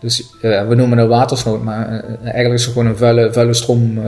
Dus 0.00 0.22
uh, 0.42 0.68
we 0.68 0.74
noemen 0.74 0.98
het 0.98 1.08
watersnood, 1.08 1.62
maar 1.62 1.88
uh, 1.88 2.00
eigenlijk 2.22 2.54
is 2.54 2.64
het 2.64 2.72
gewoon 2.72 2.88
een 2.88 2.96
vuile, 2.96 3.32
vuile 3.32 3.54
stroom 3.54 4.00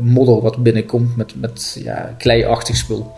modder 0.00 0.40
wat 0.40 0.62
binnenkomt 0.62 1.16
met, 1.16 1.32
met 1.40 1.80
ja, 1.84 2.14
kleiachtig 2.18 2.76
spul. 2.76 3.12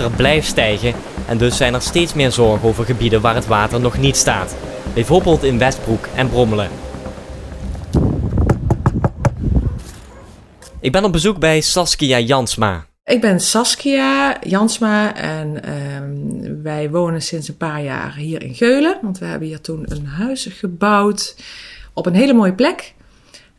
Water 0.00 0.16
blijft 0.16 0.46
stijgen 0.46 0.94
en 1.28 1.38
dus 1.38 1.56
zijn 1.56 1.74
er 1.74 1.82
steeds 1.82 2.14
meer 2.14 2.32
zorgen 2.32 2.68
over 2.68 2.84
gebieden 2.84 3.20
waar 3.20 3.34
het 3.34 3.46
water 3.46 3.80
nog 3.80 3.98
niet 3.98 4.16
staat. 4.16 4.54
Bijvoorbeeld 4.94 5.42
in 5.42 5.58
Westbroek 5.58 6.06
en 6.14 6.28
Brommelen. 6.28 6.68
Ik 10.80 10.92
ben 10.92 11.04
op 11.04 11.12
bezoek 11.12 11.38
bij 11.38 11.60
Saskia 11.60 12.18
Jansma. 12.18 12.86
Ik 13.04 13.20
ben 13.20 13.40
Saskia 13.40 14.36
Jansma 14.42 15.16
en 15.16 15.64
ehm, 15.64 16.62
wij 16.62 16.90
wonen 16.90 17.22
sinds 17.22 17.48
een 17.48 17.56
paar 17.56 17.82
jaar 17.82 18.14
hier 18.14 18.42
in 18.42 18.54
Geulen. 18.54 18.98
Want 19.02 19.18
we 19.18 19.24
hebben 19.24 19.48
hier 19.48 19.60
toen 19.60 19.84
een 19.88 20.06
huis 20.06 20.48
gebouwd 20.50 21.36
op 21.94 22.06
een 22.06 22.14
hele 22.14 22.32
mooie 22.32 22.54
plek. 22.54 22.94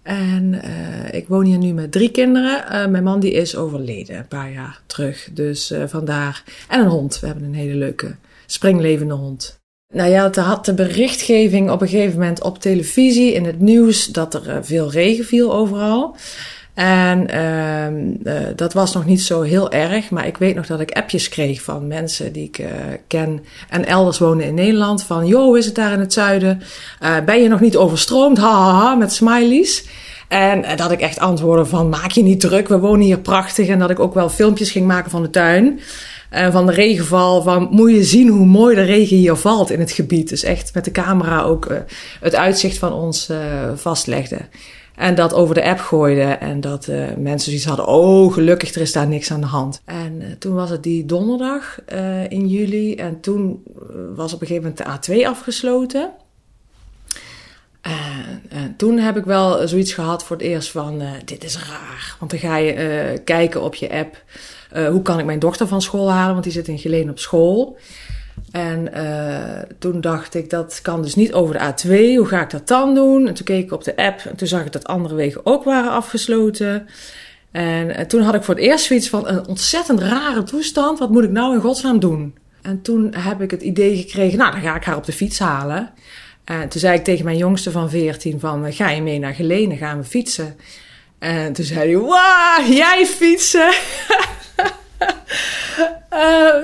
En 0.03 0.53
uh, 0.53 1.13
ik 1.13 1.27
woon 1.27 1.45
hier 1.45 1.57
nu 1.57 1.73
met 1.73 1.91
drie 1.91 2.11
kinderen. 2.11 2.63
Uh, 2.71 2.87
mijn 2.87 3.03
man 3.03 3.19
die 3.19 3.31
is 3.31 3.55
overleden 3.55 4.17
een 4.17 4.27
paar 4.27 4.51
jaar 4.51 4.81
terug. 4.85 5.29
Dus 5.31 5.71
uh, 5.71 5.83
vandaar. 5.87 6.43
En 6.69 6.79
een 6.79 6.87
hond. 6.87 7.19
We 7.19 7.27
hebben 7.27 7.45
een 7.45 7.53
hele 7.53 7.75
leuke 7.75 8.15
springlevende 8.45 9.13
hond. 9.13 9.59
Nou 9.93 10.09
ja, 10.09 10.31
er 10.31 10.41
had 10.41 10.65
de 10.65 10.73
berichtgeving 10.73 11.71
op 11.71 11.81
een 11.81 11.87
gegeven 11.87 12.19
moment 12.19 12.41
op 12.41 12.59
televisie 12.59 13.33
in 13.33 13.45
het 13.45 13.59
nieuws 13.59 14.05
dat 14.05 14.33
er 14.33 14.65
veel 14.65 14.91
regen 14.91 15.25
viel 15.25 15.53
overal. 15.53 16.15
En 16.73 17.27
uh, 18.23 18.43
dat 18.55 18.73
was 18.73 18.93
nog 18.93 19.05
niet 19.05 19.21
zo 19.21 19.41
heel 19.41 19.71
erg, 19.71 20.09
maar 20.09 20.27
ik 20.27 20.37
weet 20.37 20.55
nog 20.55 20.65
dat 20.65 20.79
ik 20.79 20.91
appjes 20.91 21.29
kreeg 21.29 21.61
van 21.61 21.87
mensen 21.87 22.33
die 22.33 22.43
ik 22.43 22.59
uh, 22.59 22.67
ken 23.07 23.43
en 23.69 23.85
elders 23.85 24.17
wonen 24.17 24.45
in 24.45 24.53
Nederland. 24.53 25.03
Van, 25.03 25.27
joh, 25.27 25.57
is 25.57 25.65
het 25.65 25.75
daar 25.75 25.91
in 25.91 25.99
het 25.99 26.13
zuiden? 26.13 26.61
Uh, 27.03 27.15
ben 27.25 27.41
je 27.41 27.47
nog 27.47 27.59
niet 27.59 27.77
overstroomd? 27.77 28.37
Ha, 28.37 28.51
ha, 28.51 28.73
ha, 28.73 28.95
met 28.95 29.13
smileys. 29.13 29.85
En 30.27 30.77
dat 30.77 30.91
ik 30.91 31.01
echt 31.01 31.19
antwoordde 31.19 31.65
van, 31.65 31.89
maak 31.89 32.11
je 32.11 32.23
niet 32.23 32.39
druk, 32.39 32.67
we 32.67 32.79
wonen 32.79 33.05
hier 33.05 33.19
prachtig. 33.19 33.67
En 33.67 33.79
dat 33.79 33.89
ik 33.89 33.99
ook 33.99 34.13
wel 34.13 34.29
filmpjes 34.29 34.71
ging 34.71 34.87
maken 34.87 35.11
van 35.11 35.21
de 35.21 35.29
tuin. 35.29 35.79
Uh, 36.33 36.51
van 36.51 36.65
de 36.65 36.71
regenval, 36.71 37.41
van 37.41 37.67
moet 37.71 37.91
je 37.91 38.03
zien 38.03 38.27
hoe 38.27 38.45
mooi 38.45 38.75
de 38.75 38.81
regen 38.81 39.17
hier 39.17 39.35
valt 39.35 39.71
in 39.71 39.79
het 39.79 39.91
gebied. 39.91 40.29
Dus 40.29 40.43
echt 40.43 40.73
met 40.73 40.85
de 40.85 40.91
camera 40.91 41.41
ook 41.41 41.67
het 42.19 42.35
uitzicht 42.35 42.77
van 42.77 42.93
ons 42.93 43.29
vastlegde. 43.75 44.37
En 44.95 45.15
dat 45.15 45.33
over 45.33 45.55
de 45.55 45.63
app 45.63 45.79
gooide. 45.79 46.21
En 46.21 46.61
dat 46.61 46.87
uh, 46.87 47.05
mensen 47.17 47.51
zoiets 47.51 47.65
hadden: 47.65 47.87
oh, 47.87 48.33
gelukkig, 48.33 48.73
er 48.73 48.81
is 48.81 48.91
daar 48.91 49.07
niks 49.07 49.31
aan 49.31 49.41
de 49.41 49.47
hand. 49.47 49.81
En 49.85 50.21
uh, 50.21 50.27
toen 50.39 50.53
was 50.53 50.69
het 50.69 50.83
die 50.83 51.05
donderdag 51.05 51.79
uh, 51.93 52.29
in 52.29 52.47
juli. 52.47 52.95
En 52.95 53.19
toen 53.19 53.63
was 54.15 54.33
op 54.33 54.41
een 54.41 54.47
gegeven 54.47 54.75
moment 54.77 55.05
de 55.05 55.21
A2 55.21 55.27
afgesloten. 55.27 56.11
En, 57.81 58.41
en, 58.49 58.75
toen 58.77 58.97
heb 58.97 59.17
ik 59.17 59.25
wel 59.25 59.67
zoiets 59.67 59.93
gehad 59.93 60.23
voor 60.23 60.37
het 60.37 60.45
eerst 60.45 60.71
van: 60.71 61.01
dit 61.25 61.43
is 61.43 61.57
raar. 61.57 62.15
Want 62.19 62.31
dan 62.31 62.39
ga 62.39 62.57
je 62.57 63.21
kijken 63.25 63.61
op 63.61 63.75
je 63.75 63.91
app: 63.91 64.23
hoe 64.91 65.01
kan 65.01 65.19
ik 65.19 65.25
mijn 65.25 65.39
dochter 65.39 65.67
van 65.67 65.81
school 65.81 66.11
halen? 66.11 66.31
Want 66.31 66.43
die 66.43 66.53
zit 66.53 66.67
in 66.67 66.79
Geleen 66.79 67.09
op 67.09 67.19
school. 67.19 67.77
En 68.51 68.89
uh, 68.95 69.61
toen 69.79 70.01
dacht 70.01 70.35
ik, 70.35 70.49
dat 70.49 70.79
kan 70.81 71.01
dus 71.01 71.15
niet 71.15 71.33
over 71.33 71.53
de 71.53 71.59
A2. 71.59 72.17
Hoe 72.17 72.25
ga 72.25 72.41
ik 72.41 72.49
dat 72.49 72.67
dan 72.67 72.95
doen? 72.95 73.27
En 73.27 73.33
toen 73.33 73.45
keek 73.45 73.63
ik 73.63 73.71
op 73.71 73.83
de 73.83 73.95
app 73.95 74.19
en 74.19 74.35
toen 74.35 74.47
zag 74.47 74.65
ik 74.65 74.71
dat 74.71 74.87
andere 74.87 75.15
wegen 75.15 75.45
ook 75.45 75.63
waren 75.63 75.91
afgesloten. 75.91 76.87
En, 77.51 77.95
en 77.95 78.07
toen 78.07 78.21
had 78.21 78.35
ik 78.35 78.43
voor 78.43 78.55
het 78.55 78.63
eerst 78.63 78.85
zoiets 78.85 79.09
van 79.09 79.27
een 79.27 79.47
ontzettend 79.47 79.99
rare 79.99 80.43
toestand. 80.43 80.99
Wat 80.99 81.09
moet 81.09 81.23
ik 81.23 81.29
nou 81.29 81.53
in 81.53 81.61
godsnaam 81.61 81.99
doen? 81.99 82.35
En 82.61 82.81
toen 82.81 83.13
heb 83.17 83.41
ik 83.41 83.51
het 83.51 83.61
idee 83.61 83.97
gekregen, 83.97 84.37
nou 84.37 84.51
dan 84.51 84.61
ga 84.61 84.75
ik 84.75 84.83
haar 84.83 84.95
op 84.95 85.05
de 85.05 85.11
fiets 85.11 85.39
halen. 85.39 85.89
En 86.43 86.69
toen 86.69 86.79
zei 86.79 86.97
ik 86.97 87.03
tegen 87.03 87.25
mijn 87.25 87.37
jongste 87.37 87.71
van 87.71 87.89
14 87.89 88.39
van, 88.39 88.73
ga 88.73 88.89
je 88.89 89.01
mee 89.01 89.19
naar 89.19 89.33
Gelenen, 89.33 89.77
gaan 89.77 89.97
we 89.97 90.03
fietsen. 90.03 90.55
En 91.19 91.53
toen 91.53 91.65
zei 91.65 91.79
hij, 91.79 91.97
wauw, 91.97 92.73
jij 92.73 93.05
fietsen? 93.05 93.73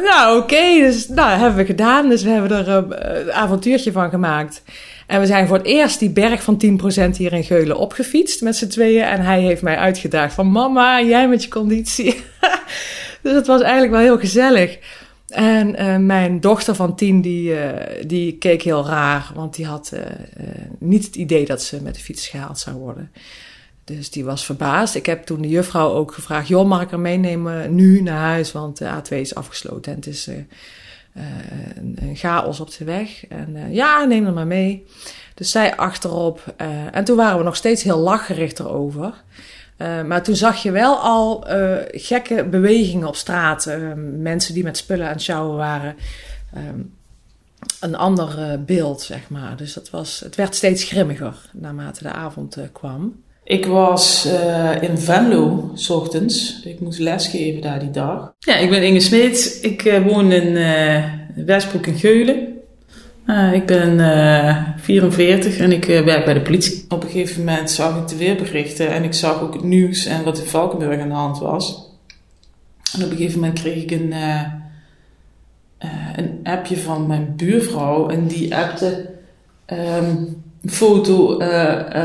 Nou, 0.04 0.42
oké. 0.42 0.80
Dus 0.80 1.08
nou, 1.08 1.30
dat 1.30 1.40
hebben 1.40 1.58
we 1.58 1.66
gedaan. 1.66 2.10
Dus 2.10 2.24
we 2.24 2.30
hebben 2.30 2.66
er 2.66 2.68
uh, 2.68 3.20
een 3.20 3.32
avontuurtje 3.32 3.92
van 3.92 4.10
gemaakt. 4.10 4.64
En 5.08 5.20
we 5.20 5.26
zijn 5.26 5.48
voor 5.48 5.58
het 5.58 5.66
eerst 5.66 6.00
die 6.00 6.10
berg 6.10 6.44
van 6.44 6.62
10% 7.14 7.18
hier 7.18 7.34
in 7.34 7.44
Geulen 7.44 7.78
opgefietst 7.78 8.42
met 8.42 8.56
z'n 8.56 8.68
tweeën. 8.68 9.04
En 9.04 9.22
hij 9.22 9.42
heeft 9.42 9.62
mij 9.62 9.78
uitgedaagd 9.78 10.34
van 10.34 10.52
mama, 10.52 11.02
jij 11.02 11.28
met 11.28 11.44
je 11.44 11.50
conditie. 11.50 12.24
dus 13.24 13.34
het 13.34 13.48
was 13.48 13.62
eigenlijk 13.62 13.92
wel 13.92 14.02
heel 14.02 14.20
gezellig. 14.20 14.78
En 15.28 15.82
uh, 15.82 15.98
mijn 15.98 16.40
dochter 16.40 16.76
van 16.76 16.96
tien, 16.96 17.22
die, 17.22 17.52
uh, 17.52 17.70
die 18.08 18.38
keek 18.38 18.62
heel 18.62 18.86
raar. 18.86 19.32
Want 19.36 19.56
die 19.56 19.66
had 19.66 19.94
niet 20.80 21.06
het 21.06 21.16
idee 21.16 21.46
dat 21.46 21.62
ze 21.62 21.82
met 21.82 21.96
de 21.96 22.02
fiets 22.02 22.28
gehaald 22.28 22.60
zou 22.60 22.76
worden. 22.76 23.12
Dus 23.88 24.10
die 24.10 24.26
was 24.26 24.46
verbaasd. 24.46 24.96
Ik 24.96 25.06
heb 25.06 25.26
toen 25.26 25.42
de 25.42 25.48
juffrouw 25.48 25.94
ook 25.94 26.14
gevraagd: 26.14 26.48
joh, 26.48 26.68
mag 26.68 26.82
ik 26.82 26.92
er 26.92 27.00
meenemen 27.00 27.76
nu 27.76 28.02
naar 28.02 28.20
huis? 28.20 28.52
Want 28.52 28.78
de 28.78 28.86
A2 28.86 29.10
is 29.10 29.36
afgesloten 29.36 29.92
en 29.92 29.98
het 29.98 30.08
is 30.08 30.28
uh, 30.28 30.36
uh, 30.36 31.24
een, 31.76 32.16
chaos 32.16 32.60
op 32.60 32.78
de 32.78 32.84
weg. 32.84 33.28
En 33.28 33.74
ja, 33.74 34.04
neem 34.04 34.26
er 34.26 34.34
maar 34.34 34.48
mee. 34.48 34.86
Dus 35.34 35.52
zij 35.52 35.76
achterop. 35.76 36.54
en 36.92 37.04
toen 37.04 37.16
waren 37.16 37.38
we 37.38 37.44
nog 37.44 37.56
steeds 37.56 37.84
heel 37.84 37.98
lachgericht 37.98 38.60
erover. 38.60 39.14
maar 39.78 40.24
toen 40.24 40.36
zag 40.36 40.64
je 40.64 40.72
wel 40.72 40.98
al 40.98 41.46
gekke 41.92 42.46
bewegingen 42.46 43.08
op 43.08 43.16
straat. 43.16 43.78
mensen 44.18 44.54
die 44.54 44.64
met 44.64 44.78
spullen 44.78 45.06
aan 45.06 45.12
het 45.12 45.22
sjouwen 45.22 45.58
waren. 45.58 45.96
Um, 46.56 46.96
een 47.80 47.96
ander 47.96 48.64
beeld, 48.64 49.02
zeg 49.02 49.30
maar. 49.30 49.58
Dus 49.58 49.74
dat 49.74 49.90
was, 49.90 50.20
het 50.20 50.36
werd 50.36 50.56
steeds 50.56 50.84
grimmiger 50.84 51.36
naarmate 51.54 52.04
de 52.04 52.12
avond 52.12 52.58
kwam. 52.72 53.26
Ik 53.48 53.66
was 53.66 54.26
uh, 54.26 54.82
in 54.82 54.98
Venlo, 54.98 55.72
s 55.74 55.90
ochtends. 55.90 56.62
Ik 56.64 56.80
moest 56.80 57.00
lesgeven 57.00 57.62
daar 57.62 57.80
die 57.80 57.92
dag. 57.92 58.34
Ja, 58.40 58.56
ik 58.56 58.70
ben 58.70 58.84
Inge 58.84 59.00
Smeets. 59.00 59.60
Ik 59.60 59.86
uh, 59.86 60.06
woon 60.06 60.32
in 60.32 60.48
uh, 60.48 61.04
Westbroek 61.46 61.86
in 61.86 61.98
Geulen. 61.98 62.56
Ik 63.54 63.66
ben 63.66 64.00
uh, 64.00 64.68
44 64.78 65.58
en 65.58 65.72
ik 65.72 65.86
werk 65.86 66.26
bij 66.26 66.34
de 66.34 66.42
politie. 66.42 66.86
Op 66.90 67.04
een 67.04 67.10
gegeven 67.10 67.44
moment 67.44 67.72
zag 67.72 67.98
ik 67.98 68.08
de 68.08 68.18
weerberichten 68.18 68.90
en 68.90 69.04
ik 69.04 69.14
zag 69.14 69.42
ook 69.42 69.54
het 69.54 69.64
nieuws 69.64 70.06
en 70.06 70.24
wat 70.24 70.40
in 70.40 70.46
Valkenburg 70.46 71.02
aan 71.02 71.08
de 71.08 71.14
hand 71.14 71.40
was. 71.40 71.92
En 72.94 73.04
op 73.04 73.12
een 73.12 73.18
gegeven 73.18 73.40
moment 73.40 73.60
kreeg 73.60 73.84
ik 73.84 73.92
een, 73.92 74.14
een 76.16 76.40
appje 76.44 76.78
van 76.78 77.08
mijn 77.08 77.34
buurvrouw 77.36 78.10
en 78.10 78.28
die 78.28 78.56
appte 78.56 79.10
um, 79.68 80.44
foto 80.70 81.38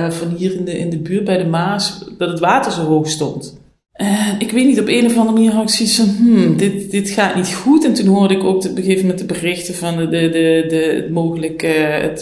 van 0.08 0.34
hier 0.36 0.54
in 0.54 0.64
de, 0.64 0.78
in 0.78 0.90
de 0.90 0.98
buurt 0.98 1.24
bij 1.24 1.38
de 1.38 1.44
Maas 1.44 2.04
dat 2.18 2.28
het 2.28 2.40
water 2.40 2.72
zo 2.72 2.80
hoog 2.80 3.08
stond. 3.08 3.60
En 3.92 4.36
ik 4.38 4.50
weet 4.50 4.66
niet, 4.66 4.80
op 4.80 4.88
een 4.88 5.06
of 5.06 5.16
andere 5.16 5.32
manier 5.32 5.52
had 5.52 5.62
ik 5.62 5.68
zoiets 5.68 5.96
van, 5.96 6.08
hmm, 6.08 6.56
dit, 6.56 6.90
dit 6.90 7.10
gaat 7.10 7.34
niet 7.34 7.54
goed. 7.54 7.84
En 7.84 7.94
toen 7.94 8.06
hoorde 8.06 8.34
ik 8.34 8.44
ook 8.44 8.56
op 8.56 8.64
een 8.64 8.74
gegeven 8.74 9.00
moment 9.00 9.18
de 9.18 9.24
berichten 9.24 9.74
van 9.74 9.96
de, 9.96 10.08
de, 10.08 10.28
de, 10.28 10.64
de 10.68 10.92
het 10.94 11.10
mogelijk, 11.10 11.62
uh, 11.62 12.00
het, 12.00 12.20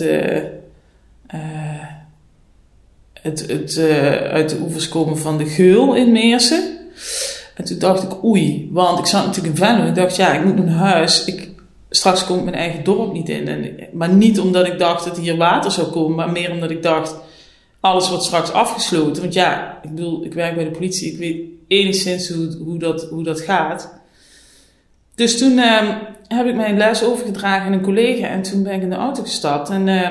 het, 3.22 3.46
het 3.48 3.78
uit 4.30 4.48
de 4.48 4.58
oevers 4.60 4.88
komen 4.88 5.18
van 5.18 5.38
de 5.38 5.46
geul 5.46 5.94
in 5.94 6.12
Meersen. 6.12 6.62
En 7.54 7.64
toen 7.64 7.78
dacht 7.78 8.02
ik, 8.02 8.24
oei, 8.24 8.68
want 8.72 8.98
ik 8.98 9.06
zat 9.06 9.26
natuurlijk 9.26 9.58
in 9.58 9.64
Venlo. 9.64 9.86
Ik 9.86 9.94
dacht, 9.94 10.16
ja, 10.16 10.32
ik 10.32 10.44
moet 10.44 10.64
naar 10.64 10.74
huis. 10.74 11.24
Ik, 11.24 11.49
straks 11.90 12.24
komt 12.24 12.44
mijn 12.44 12.56
eigen 12.56 12.84
dorp 12.84 13.12
niet 13.12 13.28
in. 13.28 13.48
En, 13.48 13.76
maar 13.92 14.12
niet 14.12 14.40
omdat 14.40 14.66
ik 14.66 14.78
dacht 14.78 15.04
dat 15.04 15.18
hier 15.18 15.36
water 15.36 15.70
zou 15.70 15.86
komen, 15.86 16.16
maar 16.16 16.32
meer 16.32 16.50
omdat 16.50 16.70
ik 16.70 16.82
dacht, 16.82 17.14
alles 17.80 18.08
wordt 18.08 18.24
straks 18.24 18.52
afgesloten. 18.52 19.22
Want 19.22 19.34
ja, 19.34 19.78
ik 19.82 19.94
bedoel, 19.94 20.24
ik 20.24 20.34
werk 20.34 20.54
bij 20.54 20.64
de 20.64 20.70
politie. 20.70 21.12
Ik 21.12 21.18
weet 21.18 21.42
enigszins 21.68 22.28
hoe, 22.28 22.56
hoe, 22.64 22.78
dat, 22.78 23.08
hoe 23.10 23.22
dat 23.22 23.40
gaat. 23.40 23.92
Dus 25.14 25.38
toen 25.38 25.52
uh, 25.52 25.88
heb 26.28 26.46
ik 26.46 26.54
mijn 26.54 26.76
les 26.76 27.04
overgedragen 27.04 27.66
aan 27.66 27.72
een 27.72 27.82
collega 27.82 28.26
en 28.26 28.42
toen 28.42 28.62
ben 28.62 28.74
ik 28.74 28.82
in 28.82 28.90
de 28.90 28.96
auto 28.96 29.22
gestapt. 29.22 29.68
En 29.68 29.86
uh, 29.86 30.08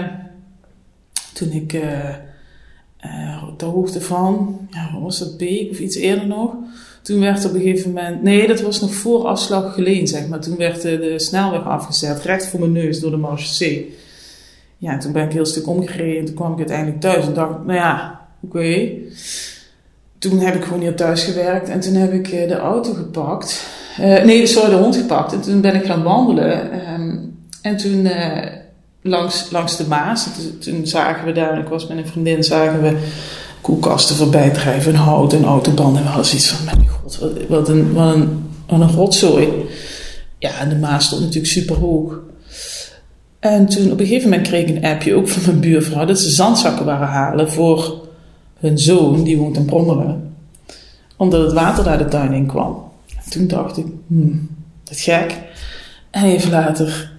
toen 1.34 1.52
ik 1.52 1.74
uh, 1.74 3.44
op 3.50 3.60
de 3.60 3.66
hoogte 3.66 4.02
van, 4.02 4.60
ja, 4.72 5.00
was 5.00 5.20
dat, 5.20 5.38
Beek 5.38 5.72
of 5.72 5.80
iets 5.80 5.96
eerder 5.96 6.28
nog. 6.28 6.54
Toen 7.02 7.20
werd 7.20 7.46
op 7.46 7.54
een 7.54 7.62
gegeven 7.62 7.94
moment, 7.94 8.24
nee, 8.24 8.48
dat 8.48 8.62
was 8.62 8.82
nog 8.82 8.94
voor 8.94 9.28
afslag 9.28 9.74
geleen, 9.74 10.08
zeg 10.08 10.28
maar. 10.28 10.40
Toen 10.40 10.58
werd 10.58 10.82
de, 10.82 11.00
de 11.00 11.20
snelweg 11.20 11.64
afgezet, 11.64 12.22
recht 12.22 12.48
voor 12.48 12.60
mijn 12.60 12.72
neus 12.72 13.00
door 13.00 13.12
de 13.12 13.18
Marche 13.18 13.66
C. 13.66 13.84
Ja, 14.78 14.98
toen 14.98 15.12
ben 15.12 15.26
ik 15.26 15.34
heel 15.34 15.46
stuk 15.46 15.68
omgereden 15.68 16.20
en 16.20 16.26
toen 16.26 16.36
kwam 16.36 16.52
ik 16.52 16.58
uiteindelijk 16.58 17.02
thuis 17.02 17.26
en 17.26 17.34
dacht, 17.34 17.66
nou 17.66 17.74
ja, 17.74 18.22
oké. 18.42 18.90
Toen 20.20 20.40
heb 20.40 20.56
ik 20.56 20.64
gewoon 20.64 20.82
hier 20.82 20.96
thuis 20.96 21.24
gewerkt 21.24 21.70
en 21.70 21.80
toen 21.80 21.94
heb 21.94 22.14
ik 22.14 22.28
eh, 22.28 22.48
de 22.48 22.58
auto 22.58 22.94
gepakt. 22.94 23.68
Uh, 24.00 24.24
nee, 24.24 24.46
sorry, 24.46 24.70
de 24.70 24.76
hond 24.76 24.96
gepakt. 24.96 25.34
En 25.34 25.42
toen 25.42 25.62
ben 25.62 25.76
ik 25.76 25.86
gaan 25.86 26.04
wandelen. 26.04 26.80
Um, 26.94 27.38
en 27.62 27.78
toen 27.78 28.06
uh, 28.06 28.46
langs, 29.02 29.52
langs 29.52 29.78
de 29.78 29.88
Maas, 29.88 30.24
toen, 30.24 30.58
toen, 30.60 30.88
zagen 30.88 31.26
we 31.26 31.32
daar, 31.32 31.60
ik 31.60 31.68
was 31.68 31.88
met 31.88 31.98
een 31.98 32.08
vriendin, 32.08 32.44
zagen 32.44 32.82
we 32.82 32.98
koelkasten 33.62 34.16
voorbij 34.16 34.50
drijven, 34.50 34.96
hout 34.96 35.34
en 35.34 35.44
autobanden. 35.44 35.98
En 35.98 36.04
we 36.04 36.08
hadden 36.08 36.26
zoiets 36.26 36.50
van, 36.50 36.66
mijn 36.66 36.88
god, 36.88 37.20
wat, 37.50 37.70
een, 37.70 37.94
wat, 37.94 38.16
een, 38.16 38.52
wat 38.68 38.80
een 38.80 38.92
rotzooi. 38.92 39.50
Ja, 40.38 40.60
en 40.60 40.70
de 40.70 40.76
Maas 40.76 41.06
stond 41.06 41.22
natuurlijk 41.22 41.52
super 41.54 41.76
hoog. 41.76 42.20
En 43.40 43.66
toen 43.66 43.92
op 43.92 44.00
een 44.00 44.06
gegeven 44.06 44.30
moment 44.30 44.48
kreeg 44.48 44.68
ik 44.68 44.76
een 44.76 44.86
appje, 44.86 45.16
ook 45.16 45.28
van 45.28 45.44
mijn 45.46 45.60
buurvrouw, 45.60 46.06
dat 46.06 46.20
ze 46.20 46.30
zandzakken 46.30 46.86
waren 46.86 47.08
halen 47.08 47.52
voor 47.52 48.08
hun 48.60 48.78
zoon, 48.78 49.24
die 49.24 49.38
woont 49.38 49.58
in 49.58 49.66
Brommelen, 49.66 50.34
omdat 51.18 51.42
het 51.42 51.54
water 51.54 51.84
daar 51.84 51.98
de 51.98 52.08
tuin 52.08 52.34
in 52.34 52.46
kwam. 52.46 52.84
toen 53.30 53.48
dacht 53.48 53.78
ik, 53.78 53.86
hmm, 54.08 54.50
dat 54.84 55.00
gek. 55.00 55.38
En 56.12 56.24
even 56.24 56.52
later 56.52 57.12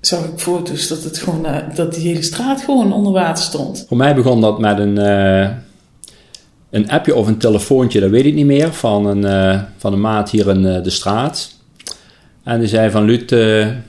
zag 0.00 0.24
ik 0.24 0.38
foto's 0.38 0.88
dat, 0.88 1.04
het 1.04 1.18
gewoon, 1.18 1.46
uh, 1.46 1.56
dat 1.74 1.94
die 1.94 2.08
hele 2.08 2.22
straat 2.22 2.60
gewoon 2.60 2.92
onder 2.92 3.12
water 3.12 3.44
stond. 3.44 3.84
Voor 3.88 3.96
mij 3.96 4.14
begon 4.14 4.40
dat 4.40 4.58
met 4.58 4.78
een, 4.78 4.98
uh, 4.98 5.48
een 6.70 6.90
appje 6.90 7.14
of 7.14 7.26
een 7.26 7.38
telefoontje, 7.38 8.00
dat 8.00 8.10
weet 8.10 8.24
ik 8.24 8.34
niet 8.34 8.46
meer, 8.46 8.72
van 8.72 9.06
een, 9.06 9.22
uh, 9.54 9.62
van 9.76 9.92
een 9.92 10.00
maat 10.00 10.30
hier 10.30 10.48
in 10.48 10.62
de 10.62 10.90
straat. 10.90 11.54
En 12.42 12.58
die 12.58 12.68
zei 12.68 12.90
van 12.90 13.04
Lut, 13.04 13.32
er 13.32 13.84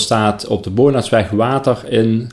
staat 0.00 0.46
op 0.46 0.62
de 0.62 0.70
Bonatsweg 0.70 1.30
water 1.30 1.84
in, 1.88 2.30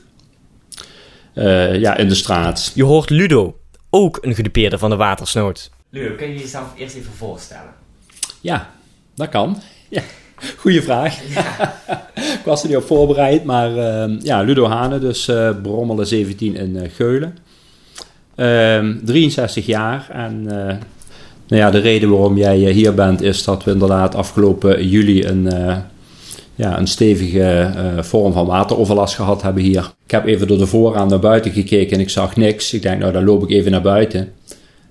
ja, 1.80 1.98
in 1.98 2.08
de 2.08 2.16
straat. 2.16 2.72
Je 2.76 2.84
hoort 2.84 3.10
Ludo, 3.10 3.58
ook 3.90 4.18
een 4.22 4.36
gedupeerde 4.36 4.78
van 4.78 4.90
de 4.90 4.96
watersnood. 4.96 5.72
Leo, 5.90 6.16
kun 6.16 6.28
je 6.28 6.40
jezelf 6.40 6.74
eerst 6.78 6.96
even 6.96 7.14
voorstellen? 7.14 7.74
Ja, 8.42 8.70
dat 9.16 9.30
kan. 9.30 9.62
Ja. 9.90 10.02
Goeie 10.58 10.82
vraag. 10.82 11.34
Ja. 11.34 11.74
ik 12.40 12.42
was 12.46 12.62
er 12.62 12.68
niet 12.68 12.78
op 12.78 12.84
voorbereid, 12.86 13.44
maar 13.44 13.72
uh, 13.72 14.20
ja, 14.20 14.42
Ludo 14.42 14.66
Hane, 14.66 15.00
dus 15.00 15.28
uh, 15.28 15.62
Brommelen 15.62 16.08
17 16.08 16.56
in 16.56 16.76
uh, 16.76 16.82
Geulen. 18.36 19.02
63 19.06 19.66
jaar 19.66 20.08
en 20.12 20.44
nou 21.48 21.62
ja, 21.62 21.72
de 21.72 21.80
reden 21.80 22.10
waarom 22.10 22.38
jij 22.38 22.72
hier 22.72 22.94
bent 22.94 23.22
is 23.22 23.44
dat 23.44 23.64
we 23.64 23.72
inderdaad 23.72 24.16
afgelopen 24.16 24.88
juli 24.88 25.26
een 25.26 25.50
ja, 26.56 26.80
een 26.80 26.88
stevige 26.88 27.72
vorm 28.00 28.34
van 28.34 28.46
wateroverlast 28.46 29.16
gehad 29.16 29.42
hebben 29.42 29.64
hier. 29.64 29.92
Ik 30.06 30.12
heb 30.12 30.26
even 30.26 30.48
door 30.48 30.58
de 30.58 30.66
voorraam 30.66 31.10
naar 31.10 31.20
buiten 31.20 31.52
gekeken 31.52 31.96
en 31.96 32.00
ik 32.00 32.10
zag 32.10 32.36
niks. 32.36 32.74
Ik 32.74 32.82
denk, 32.82 33.00
nou 33.00 33.12
dan 33.12 33.24
loop 33.24 33.44
ik 33.44 33.50
even 33.50 33.72
naar 33.72 33.82
buiten. 33.82 34.32